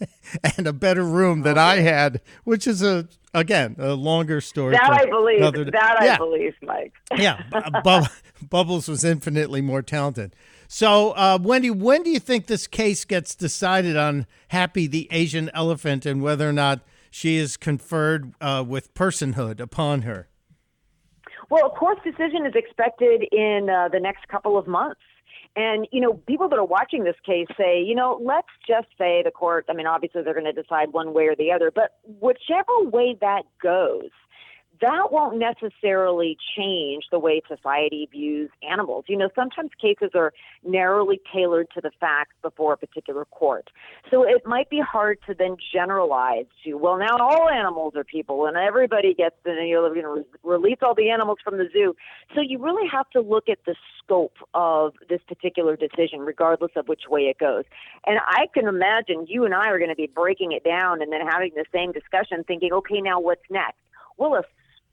and 0.56 0.66
a 0.66 0.72
better 0.72 1.04
room 1.04 1.42
than 1.42 1.58
I 1.58 1.76
had, 1.76 2.20
which 2.44 2.66
is 2.66 2.82
a 2.82 3.08
again 3.34 3.76
a 3.78 3.94
longer 3.94 4.40
story. 4.40 4.72
that 4.72 4.90
I 4.90 5.06
believe. 5.06 5.40
That 5.40 5.98
Yeah. 6.02 6.14
I 6.14 6.16
believe, 6.16 6.54
Mike. 6.62 6.92
yeah, 7.16 7.42
Bub- 7.82 8.08
Bubbles 8.48 8.88
was 8.88 9.04
infinitely 9.04 9.60
more 9.60 9.82
talented. 9.82 10.34
So, 10.72 11.10
uh, 11.12 11.36
Wendy, 11.42 11.70
when 11.70 12.04
do 12.04 12.10
you 12.10 12.20
think 12.20 12.46
this 12.46 12.68
case 12.68 13.04
gets 13.04 13.34
decided 13.34 13.96
on 13.96 14.26
Happy 14.48 14.86
the 14.86 15.08
Asian 15.10 15.50
elephant 15.52 16.06
and 16.06 16.22
whether 16.22 16.48
or 16.48 16.52
not 16.52 16.80
she 17.10 17.36
is 17.36 17.56
conferred 17.56 18.32
uh, 18.40 18.64
with 18.66 18.94
personhood 18.94 19.60
upon 19.60 20.02
her? 20.02 20.28
Well, 21.50 21.66
a 21.66 21.70
court 21.70 21.98
decision 22.04 22.46
is 22.46 22.54
expected 22.54 23.24
in 23.32 23.68
uh, 23.68 23.88
the 23.88 24.00
next 24.00 24.28
couple 24.28 24.56
of 24.56 24.66
months. 24.66 25.00
And, 25.56 25.88
you 25.90 26.00
know, 26.00 26.14
people 26.14 26.48
that 26.48 26.58
are 26.58 26.64
watching 26.64 27.02
this 27.02 27.16
case 27.26 27.48
say, 27.58 27.82
you 27.82 27.94
know, 27.96 28.20
let's 28.22 28.48
just 28.66 28.86
say 28.96 29.22
the 29.24 29.32
court, 29.32 29.66
I 29.68 29.72
mean, 29.72 29.86
obviously 29.86 30.22
they're 30.22 30.32
going 30.32 30.44
to 30.44 30.52
decide 30.52 30.92
one 30.92 31.12
way 31.12 31.24
or 31.24 31.34
the 31.34 31.50
other, 31.50 31.72
but 31.74 31.98
whichever 32.04 32.84
way 32.84 33.18
that 33.20 33.42
goes, 33.60 34.10
that 34.80 35.12
won't 35.12 35.38
necessarily 35.38 36.36
change 36.56 37.04
the 37.10 37.18
way 37.18 37.42
society 37.48 38.08
views 38.10 38.50
animals. 38.68 39.04
You 39.08 39.16
know, 39.16 39.28
sometimes 39.34 39.70
cases 39.80 40.10
are 40.14 40.32
narrowly 40.64 41.20
tailored 41.32 41.68
to 41.74 41.80
the 41.80 41.90
facts 42.00 42.34
before 42.42 42.72
a 42.72 42.76
particular 42.76 43.24
court. 43.26 43.68
So 44.10 44.22
it 44.22 44.46
might 44.46 44.70
be 44.70 44.80
hard 44.80 45.18
to 45.26 45.34
then 45.34 45.56
generalize 45.72 46.46
to, 46.64 46.74
well, 46.74 46.98
now 46.98 47.16
all 47.18 47.48
animals 47.48 47.94
are 47.96 48.04
people 48.04 48.46
and 48.46 48.56
everybody 48.56 49.14
gets 49.14 49.36
to, 49.44 49.50
you're 49.52 49.92
going 49.94 50.02
to 50.02 50.24
release 50.42 50.78
all 50.82 50.94
the 50.94 51.10
animals 51.10 51.38
from 51.44 51.58
the 51.58 51.68
zoo. 51.72 51.94
So 52.34 52.40
you 52.40 52.58
really 52.58 52.88
have 52.90 53.08
to 53.10 53.20
look 53.20 53.48
at 53.48 53.58
the 53.66 53.74
scope 54.02 54.36
of 54.54 54.94
this 55.08 55.20
particular 55.28 55.76
decision, 55.76 56.20
regardless 56.20 56.72
of 56.76 56.88
which 56.88 57.02
way 57.08 57.22
it 57.22 57.38
goes. 57.38 57.64
And 58.06 58.18
I 58.26 58.46
can 58.54 58.66
imagine 58.66 59.26
you 59.28 59.44
and 59.44 59.54
I 59.54 59.68
are 59.68 59.78
going 59.78 59.90
to 59.90 59.96
be 59.96 60.10
breaking 60.12 60.52
it 60.52 60.64
down 60.64 61.02
and 61.02 61.12
then 61.12 61.20
having 61.20 61.52
the 61.54 61.66
same 61.72 61.92
discussion, 61.92 62.44
thinking, 62.44 62.72
okay, 62.72 63.00
now 63.00 63.20
what's 63.20 63.42
next? 63.50 63.78
We'll 64.16 64.42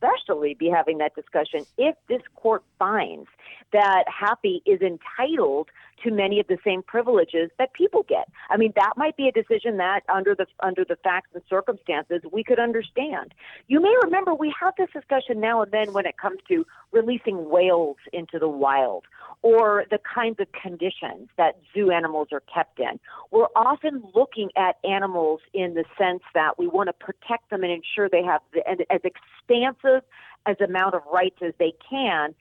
especially 0.01 0.53
be 0.53 0.69
having 0.69 0.99
that 0.99 1.15
discussion 1.15 1.65
if 1.77 1.95
this 2.07 2.21
court 2.35 2.63
finds 2.79 3.27
that 3.73 4.05
Happy 4.07 4.61
is 4.65 4.81
entitled 4.81 5.69
to 6.03 6.11
many 6.11 6.39
of 6.39 6.47
the 6.47 6.57
same 6.63 6.83
privileges 6.83 7.49
that 7.57 7.73
people 7.73 8.03
get. 8.07 8.29
I 8.49 8.57
mean, 8.57 8.71
that 8.75 8.93
might 8.97 9.17
be 9.17 9.27
a 9.27 9.31
decision 9.31 9.77
that, 9.77 10.01
under 10.13 10.35
the 10.35 10.45
under 10.61 10.85
the 10.85 10.95
facts 11.03 11.29
and 11.33 11.43
circumstances, 11.49 12.21
we 12.31 12.43
could 12.43 12.59
understand. 12.59 13.33
You 13.67 13.81
may 13.81 13.93
remember 14.03 14.33
we 14.33 14.53
have 14.59 14.73
this 14.77 14.89
discussion 14.93 15.39
now 15.39 15.61
and 15.61 15.71
then 15.71 15.93
when 15.93 16.05
it 16.05 16.17
comes 16.17 16.39
to 16.49 16.65
releasing 16.91 17.49
whales 17.49 17.97
into 18.13 18.39
the 18.39 18.47
wild 18.47 19.05
or 19.41 19.85
the 19.89 19.99
kinds 19.99 20.39
of 20.39 20.47
conditions 20.51 21.29
that 21.37 21.57
zoo 21.73 21.91
animals 21.91 22.29
are 22.31 22.43
kept 22.53 22.79
in. 22.79 22.99
We're 23.31 23.47
often 23.55 24.03
looking 24.15 24.49
at 24.55 24.77
animals 24.83 25.41
in 25.53 25.73
the 25.73 25.85
sense 25.97 26.21
that 26.33 26.57
we 26.57 26.67
want 26.67 26.87
to 26.87 26.93
protect 26.93 27.49
them 27.49 27.63
and 27.63 27.71
ensure 27.71 28.09
they 28.09 28.23
have 28.23 28.41
the, 28.53 28.61
as 28.91 29.01
expansive 29.03 30.03
as 30.45 30.55
amount 30.61 30.95
of 30.95 31.01
rights 31.11 31.37
as 31.45 31.53
they 31.59 31.73
can, 31.89 32.33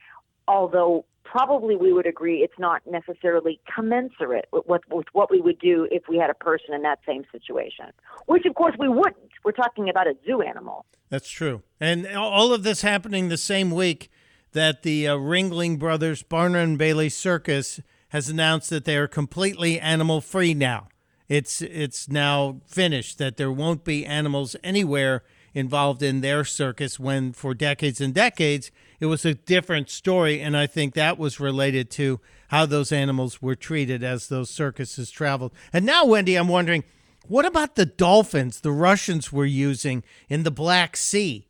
although 0.49 1.05
probably 1.31 1.77
we 1.77 1.93
would 1.93 2.07
agree 2.07 2.39
it's 2.39 2.59
not 2.59 2.83
necessarily 2.87 3.61
commensurate 3.75 4.47
with 4.53 4.65
what, 4.67 4.83
with 4.91 5.07
what 5.13 5.31
we 5.31 5.41
would 5.41 5.59
do 5.59 5.89
if 5.91 6.05
we 6.09 6.17
had 6.17 6.31
a 6.31 6.35
person 6.35 6.73
in 6.73 6.83
that 6.83 7.01
same 7.07 7.25
situation, 7.33 7.87
which 8.27 8.47
of 8.47 8.55
course 8.55 8.75
we 8.79 8.89
wouldn't. 8.89 9.31
We're 9.45 9.53
talking 9.53 9.89
about 9.89 10.07
a 10.07 10.15
zoo 10.25 10.41
animal. 10.41 10.87
That's 11.11 11.29
true. 11.29 11.63
And 11.81 12.07
all 12.07 12.53
of 12.53 12.63
this 12.63 12.83
happening 12.83 13.29
the 13.29 13.37
same 13.37 13.71
week 13.71 14.11
that 14.53 14.83
the 14.83 15.09
uh, 15.09 15.17
Ringling 15.17 15.79
Brothers 15.79 16.23
Barnum 16.23 16.61
and 16.61 16.79
Bailey 16.79 17.09
Circus 17.09 17.81
has 18.11 18.29
announced 18.29 18.71
that 18.71 18.85
they 18.85 18.97
are 18.97 19.09
completely 19.09 19.79
animal 19.81 20.21
free 20.21 20.55
now. 20.55 20.89
It's 21.29 21.61
it's 21.61 22.09
now 22.09 22.61
finished 22.67 23.19
that 23.19 23.37
there 23.37 23.51
won't 23.51 23.85
be 23.85 24.07
animals 24.07 24.55
anywhere 24.63 25.25
involved 25.55 26.03
in 26.03 26.21
their 26.21 26.45
circus 26.45 27.01
when 27.01 27.33
for 27.33 27.53
decades 27.53 28.01
and 28.01 28.15
decades 28.15 28.71
it 29.01 29.07
was 29.07 29.25
a 29.25 29.35
different 29.35 29.91
story 29.91 30.41
and 30.41 30.57
I 30.57 30.67
think 30.67 30.95
that 30.95 31.19
was 31.19 31.41
related 31.41 31.91
to 31.93 32.21
how 32.49 32.67
those 32.67 32.93
animals 32.93 33.43
were 33.43 33.57
treated 33.57 34.03
as 34.05 34.29
those 34.29 34.51
circuses 34.51 35.11
traveled. 35.11 35.53
And 35.73 35.85
now 35.85 36.05
Wendy, 36.05 36.37
I'm 36.37 36.49
wondering 36.49 36.85
what 37.29 37.45
about 37.45 37.75
the 37.75 37.87
dolphins 37.87 38.61
the 38.61 38.71
Russians 38.71 39.33
were 39.33 39.45
using 39.47 40.05
in 40.29 40.45
the 40.45 40.51
Black 40.51 40.97
Sea 40.97 41.49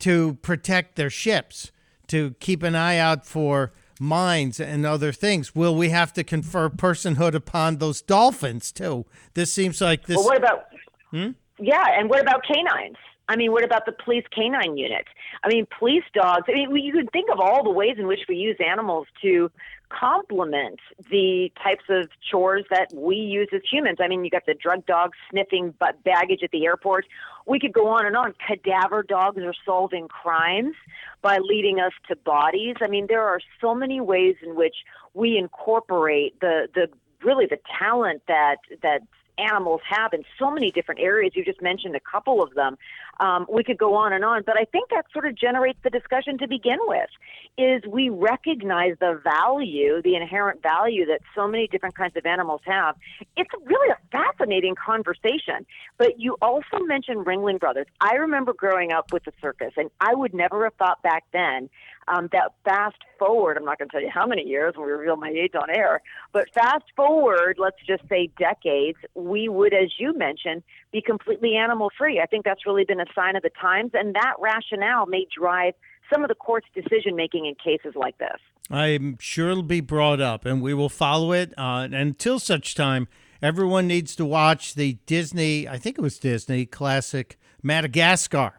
to 0.00 0.34
protect 0.42 0.96
their 0.96 1.08
ships, 1.08 1.72
to 2.08 2.34
keep 2.40 2.62
an 2.62 2.74
eye 2.74 2.98
out 2.98 3.24
for 3.24 3.72
mines 3.98 4.60
and 4.60 4.84
other 4.84 5.12
things? 5.12 5.54
Will 5.54 5.74
we 5.74 5.88
have 5.88 6.12
to 6.14 6.24
confer 6.24 6.68
personhood 6.68 7.34
upon 7.34 7.78
those 7.78 8.02
dolphins 8.02 8.70
too? 8.70 9.06
This 9.32 9.52
seems 9.52 9.80
like 9.80 10.06
this. 10.06 10.16
Well, 10.16 10.26
what 10.26 10.36
about? 10.36 10.66
Hmm? 11.10 11.30
Yeah, 11.58 11.84
and 11.98 12.10
what 12.10 12.20
about 12.20 12.42
canines? 12.44 12.96
I 13.28 13.36
mean, 13.36 13.52
what 13.52 13.64
about 13.64 13.86
the 13.86 13.92
police 13.92 14.24
canine 14.34 14.76
unit? 14.76 15.06
I 15.42 15.48
mean, 15.48 15.66
police 15.78 16.04
dogs. 16.12 16.44
I 16.48 16.52
mean, 16.52 16.76
you 16.76 16.92
can 16.92 17.06
think 17.06 17.30
of 17.32 17.40
all 17.40 17.64
the 17.64 17.70
ways 17.70 17.96
in 17.98 18.06
which 18.06 18.20
we 18.28 18.36
use 18.36 18.56
animals 18.60 19.06
to 19.22 19.50
complement 19.88 20.80
the 21.10 21.50
types 21.62 21.84
of 21.88 22.08
chores 22.30 22.64
that 22.70 22.92
we 22.92 23.16
use 23.16 23.48
as 23.52 23.62
humans. 23.70 23.98
I 24.00 24.08
mean, 24.08 24.24
you 24.24 24.30
got 24.30 24.46
the 24.46 24.54
drug 24.54 24.84
dogs 24.86 25.16
sniffing 25.30 25.74
baggage 26.04 26.42
at 26.42 26.50
the 26.50 26.66
airport. 26.66 27.06
We 27.46 27.58
could 27.58 27.72
go 27.72 27.88
on 27.88 28.06
and 28.06 28.16
on. 28.16 28.34
Cadaver 28.46 29.02
dogs 29.02 29.42
are 29.42 29.54
solving 29.64 30.08
crimes 30.08 30.74
by 31.22 31.38
leading 31.38 31.80
us 31.80 31.92
to 32.08 32.16
bodies. 32.16 32.76
I 32.82 32.88
mean, 32.88 33.06
there 33.08 33.22
are 33.22 33.40
so 33.60 33.74
many 33.74 34.00
ways 34.00 34.36
in 34.42 34.54
which 34.54 34.76
we 35.14 35.38
incorporate 35.38 36.40
the 36.40 36.68
the 36.74 36.88
really 37.22 37.46
the 37.46 37.58
talent 37.78 38.22
that 38.28 38.56
that 38.82 39.00
animals 39.38 39.80
have 39.88 40.12
in 40.12 40.24
so 40.38 40.50
many 40.50 40.70
different 40.70 41.00
areas. 41.00 41.32
You 41.34 41.44
just 41.44 41.62
mentioned 41.62 41.96
a 41.96 42.00
couple 42.00 42.42
of 42.42 42.54
them. 42.54 42.76
Um, 43.20 43.46
we 43.48 43.62
could 43.62 43.78
go 43.78 43.94
on 43.94 44.12
and 44.12 44.24
on, 44.24 44.42
but 44.44 44.56
I 44.56 44.64
think 44.64 44.90
that 44.90 45.06
sort 45.12 45.26
of 45.26 45.36
generates 45.36 45.78
the 45.84 45.90
discussion 45.90 46.38
to 46.38 46.48
begin 46.48 46.78
with. 46.82 47.08
Is 47.56 47.82
we 47.86 48.08
recognize 48.08 48.96
the 48.98 49.20
value, 49.22 50.02
the 50.02 50.16
inherent 50.16 50.62
value 50.62 51.06
that 51.06 51.20
so 51.36 51.46
many 51.46 51.68
different 51.68 51.94
kinds 51.94 52.16
of 52.16 52.26
animals 52.26 52.60
have. 52.64 52.96
It's 53.36 53.50
really 53.64 53.90
a 53.90 53.98
fascinating 54.10 54.74
conversation. 54.74 55.64
But 55.96 56.18
you 56.18 56.36
also 56.42 56.78
mentioned 56.80 57.24
Ringling 57.24 57.60
Brothers. 57.60 57.86
I 58.00 58.14
remember 58.14 58.52
growing 58.52 58.92
up 58.92 59.12
with 59.12 59.24
the 59.24 59.32
circus, 59.40 59.72
and 59.76 59.90
I 60.00 60.14
would 60.14 60.34
never 60.34 60.64
have 60.64 60.74
thought 60.74 61.00
back 61.02 61.24
then 61.32 61.70
um, 62.08 62.28
that 62.32 62.52
fast 62.64 62.98
forward, 63.18 63.56
I'm 63.56 63.64
not 63.64 63.78
going 63.78 63.88
to 63.88 63.92
tell 63.92 64.02
you 64.02 64.10
how 64.12 64.26
many 64.26 64.42
years, 64.42 64.74
we 64.76 64.84
reveal 64.84 65.16
my 65.16 65.30
age 65.30 65.52
on 65.54 65.70
air, 65.70 66.00
but 66.32 66.52
fast 66.52 66.84
forward, 66.96 67.56
let's 67.58 67.78
just 67.86 68.08
say 68.08 68.30
decades, 68.38 68.98
we 69.14 69.48
would, 69.48 69.72
as 69.72 69.92
you 69.98 70.16
mentioned, 70.16 70.62
be 70.92 71.00
completely 71.00 71.56
animal 71.56 71.90
free. 71.96 72.20
I 72.20 72.26
think 72.26 72.44
that's 72.44 72.66
really 72.66 72.84
been 72.84 73.00
a 73.00 73.06
sign 73.14 73.36
of 73.36 73.42
the 73.42 73.50
times, 73.60 73.92
and 73.94 74.14
that 74.14 74.34
rationale 74.38 75.06
may 75.06 75.26
drive 75.36 75.74
some 76.12 76.22
of 76.22 76.28
the 76.28 76.34
court's 76.34 76.66
decision 76.74 77.16
making 77.16 77.46
in 77.46 77.54
cases 77.54 77.94
like 77.96 78.18
this. 78.18 78.38
I'm 78.70 79.18
sure 79.18 79.50
it'll 79.50 79.62
be 79.62 79.80
brought 79.80 80.20
up, 80.20 80.44
and 80.44 80.62
we 80.62 80.74
will 80.74 80.88
follow 80.88 81.32
it. 81.32 81.52
Uh, 81.58 81.88
until 81.90 82.38
such 82.38 82.74
time, 82.74 83.08
everyone 83.42 83.86
needs 83.86 84.16
to 84.16 84.24
watch 84.24 84.74
the 84.74 84.98
Disney, 85.06 85.68
I 85.68 85.78
think 85.78 85.98
it 85.98 86.02
was 86.02 86.18
Disney 86.18 86.66
classic 86.66 87.38
Madagascar, 87.62 88.52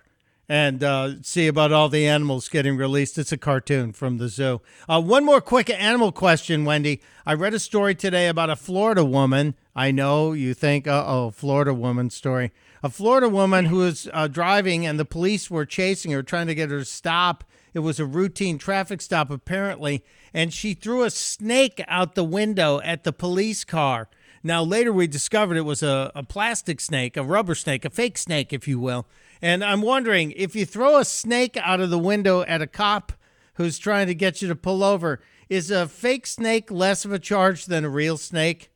and 0.47 0.83
uh, 0.83 1.21
see 1.21 1.47
about 1.47 1.71
all 1.71 1.89
the 1.89 2.07
animals 2.07 2.49
getting 2.49 2.77
released. 2.77 3.17
It's 3.17 3.31
a 3.31 3.37
cartoon 3.37 3.93
from 3.93 4.17
the 4.17 4.29
zoo. 4.29 4.61
Uh, 4.87 5.01
one 5.01 5.25
more 5.25 5.41
quick 5.41 5.69
animal 5.69 6.11
question, 6.11 6.65
Wendy. 6.65 7.01
I 7.25 7.33
read 7.33 7.53
a 7.53 7.59
story 7.59 7.95
today 7.95 8.27
about 8.27 8.49
a 8.49 8.55
Florida 8.55 9.03
woman. 9.03 9.55
I 9.75 9.91
know 9.91 10.33
you 10.33 10.53
think, 10.53 10.87
uh 10.87 11.03
oh, 11.05 11.31
Florida 11.31 11.73
woman 11.73 12.09
story. 12.09 12.51
A 12.83 12.89
Florida 12.89 13.27
woman 13.27 13.65
who 13.65 13.77
was 13.77 14.07
uh, 14.13 14.27
driving, 14.27 14.85
and 14.85 14.99
the 14.99 15.05
police 15.05 15.49
were 15.49 15.65
chasing 15.65 16.11
her, 16.11 16.21
trying 16.21 16.47
to 16.47 16.55
get 16.55 16.69
her 16.69 16.79
to 16.79 16.85
stop. 16.85 17.43
It 17.73 17.79
was 17.79 17.99
a 17.99 18.05
routine 18.05 18.57
traffic 18.57 19.01
stop, 19.01 19.31
apparently, 19.31 20.03
and 20.33 20.53
she 20.53 20.73
threw 20.73 21.03
a 21.03 21.09
snake 21.09 21.83
out 21.87 22.15
the 22.15 22.23
window 22.23 22.79
at 22.81 23.03
the 23.03 23.11
police 23.11 23.63
car. 23.63 24.07
Now, 24.45 24.61
later 24.61 24.93
we 24.93 25.07
discovered 25.07 25.57
it 25.57 25.61
was 25.61 25.81
a, 25.81 26.11
a 26.13 26.21
plastic 26.21 26.79
snake, 26.79 27.17
a 27.17 27.23
rubber 27.23 27.55
snake, 27.55 27.83
a 27.83 27.89
fake 27.89 28.15
snake, 28.15 28.53
if 28.53 28.67
you 28.67 28.77
will. 28.77 29.07
And 29.41 29.63
I'm 29.63 29.81
wondering 29.81 30.33
if 30.33 30.55
you 30.55 30.67
throw 30.67 30.99
a 30.99 31.03
snake 31.03 31.57
out 31.57 31.79
of 31.79 31.89
the 31.89 31.97
window 31.97 32.43
at 32.43 32.61
a 32.61 32.67
cop 32.67 33.13
who's 33.55 33.79
trying 33.79 34.05
to 34.05 34.13
get 34.13 34.43
you 34.43 34.47
to 34.47 34.55
pull 34.55 34.83
over, 34.83 35.19
is 35.49 35.71
a 35.71 35.87
fake 35.87 36.27
snake 36.27 36.69
less 36.69 37.05
of 37.05 37.11
a 37.11 37.17
charge 37.17 37.65
than 37.65 37.85
a 37.85 37.89
real 37.89 38.17
snake? 38.17 38.69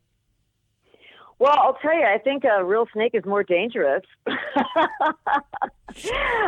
Well, 1.38 1.54
I'll 1.56 1.78
tell 1.80 1.94
you, 1.94 2.02
I 2.02 2.18
think 2.18 2.42
a 2.42 2.64
real 2.64 2.88
snake 2.92 3.12
is 3.14 3.24
more 3.24 3.44
dangerous. 3.44 4.02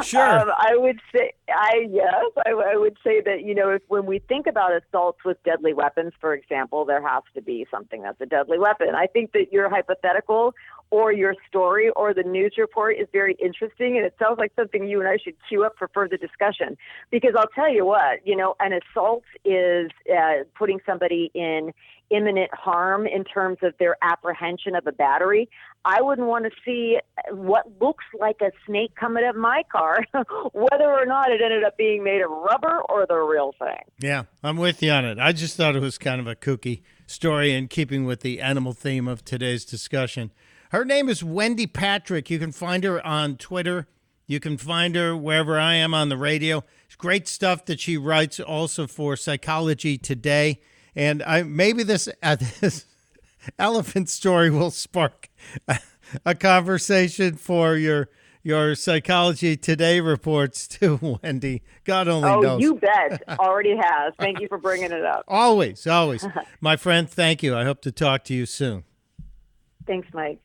Sure. 0.03 0.41
Um, 0.41 0.51
I 0.57 0.77
would 0.77 1.01
say, 1.15 1.33
I 1.55 1.87
yes, 1.91 2.25
I, 2.47 2.51
I 2.51 2.77
would 2.77 2.97
say 3.05 3.21
that 3.21 3.43
you 3.45 3.55
know, 3.55 3.71
if 3.71 3.83
when 3.88 4.07
we 4.07 4.19
think 4.19 4.47
about 4.47 4.73
assaults 4.73 5.21
with 5.25 5.43
deadly 5.45 5.75
weapons, 5.75 6.12
for 6.21 6.35
example, 6.35 6.85
there 6.85 7.07
has 7.07 7.23
to 7.35 7.43
be 7.43 7.67
something 7.71 8.03
that's 8.03 8.21
a 8.21 8.27
deadly 8.27 8.59
weapon. 8.59 8.88
I 8.95 9.07
think 9.07 9.33
that 9.33 9.53
your 9.53 9.69
hypothetical 9.69 10.55
or 10.91 11.12
your 11.12 11.35
story 11.49 11.88
or 11.91 12.12
the 12.12 12.23
news 12.23 12.55
report 12.59 12.97
is 12.99 13.09
very 13.12 13.37
interesting, 13.43 13.97
and 13.97 14.05
it 14.05 14.15
sounds 14.19 14.38
like 14.38 14.53
something 14.57 14.87
you 14.87 15.01
and 15.01 15.09
I 15.09 15.17
should 15.17 15.35
queue 15.49 15.65
up 15.65 15.75
for 15.79 15.88
further 15.88 16.17
discussion. 16.17 16.77
Because 17.11 17.33
I'll 17.37 17.49
tell 17.55 17.73
you 17.73 17.87
what, 17.87 18.27
you 18.27 18.37
know, 18.37 18.55
an 18.61 18.73
assault 18.73 19.25
is 19.45 19.91
uh, 20.11 20.45
putting 20.55 20.81
somebody 20.87 21.31
in 21.35 21.73
imminent 22.11 22.53
harm 22.53 23.07
in 23.07 23.25
terms 23.25 23.59
of 23.62 23.73
their 23.79 23.97
apprehension 24.03 24.75
of 24.75 24.87
a 24.87 24.93
battery. 24.93 25.49
I 25.85 26.01
wouldn't 26.01 26.29
want 26.29 26.45
to 26.45 26.51
see 26.64 26.99
what 27.31 27.66
looks 27.81 28.05
like 28.18 28.37
a 28.40 28.51
snake 28.66 28.95
coming 28.95 29.25
at 29.25 29.35
my 29.35 29.62
car, 29.71 30.05
whether 30.53 30.85
or 30.85 31.07
not 31.07 31.31
it 31.31 31.40
ended 31.42 31.64
up 31.64 31.77
being 31.77 32.05
made 32.05 32.23
of 32.23 32.31
rubber 32.31 32.83
or 32.88 33.07
the 33.07 33.16
real 33.16 33.55
thing. 33.59 33.83
Yeah, 33.99 34.25
I'm 34.42 34.57
with 34.57 34.83
you 34.83 34.92
on 34.92 35.05
it. 35.05 35.18
I 35.18 35.33
just 35.33 35.57
thought 35.57 35.75
it 35.75 35.83
was 35.83 35.99
kind 35.99 36.21
of 36.21 36.27
a 36.27 36.37
kooky 36.37 36.83
story 37.07 37.53
in 37.53 37.68
keeping 37.68 38.05
with 38.05 38.21
the 38.21 38.40
animal 38.40 38.73
theme 38.73 39.09
of 39.09 39.25
today's 39.25 39.64
discussion. 39.64 40.31
Her 40.71 40.85
name 40.85 41.09
is 41.09 41.23
Wendy 41.23 41.66
Patrick. 41.66 42.31
You 42.31 42.38
can 42.38 42.53
find 42.53 42.85
her 42.85 43.05
on 43.07 43.37
Twitter. 43.37 43.88
You 44.27 44.40
can 44.40 44.57
find 44.57 44.95
her 44.95 45.16
wherever 45.16 45.59
I 45.59 45.75
am 45.75 45.92
on 45.92 46.09
the 46.09 46.16
radio. 46.16 46.64
It's 46.87 46.97
great 46.97 47.29
stuff 47.29 47.66
that 47.66 47.81
she 47.81 47.97
writes 47.97 48.40
also 48.40 48.87
for 48.87 49.16
Psychology 49.16 49.99
Today. 49.99 50.61
And 50.95 51.23
I 51.23 51.42
maybe 51.42 51.83
this 51.83 52.09
this 52.61 52.87
elephant 53.59 54.09
story 54.09 54.50
will 54.50 54.70
spark 54.70 55.28
a, 55.68 55.78
a 56.24 56.35
conversation 56.35 57.35
for 57.37 57.76
your 57.76 58.09
your 58.42 58.74
Psychology 58.74 59.57
Today 59.57 60.00
reports 60.00 60.66
too, 60.66 60.98
Wendy. 61.22 61.62
God 61.85 62.09
only 62.09 62.28
knows. 62.28 62.38
Oh, 62.38 62.40
knows. 62.40 62.61
you 62.61 62.74
bet. 62.74 63.22
Already 63.38 63.76
has. 63.76 64.14
Thank 64.18 64.40
you 64.40 64.48
for 64.48 64.59
bringing 64.59 64.92
it 64.92 65.05
up. 65.05 65.24
Always, 65.28 65.87
always. 65.87 66.26
My 66.61 66.76
friend, 66.76 67.09
thank 67.09 67.42
you. 67.42 67.57
I 67.57 67.64
hope 67.64 67.83
to 67.83 67.92
talk 67.92 68.24
to 68.24 68.35
you 68.35 68.46
soon. 68.46 68.85
Thanks, 69.87 70.09
Mike. 70.12 70.40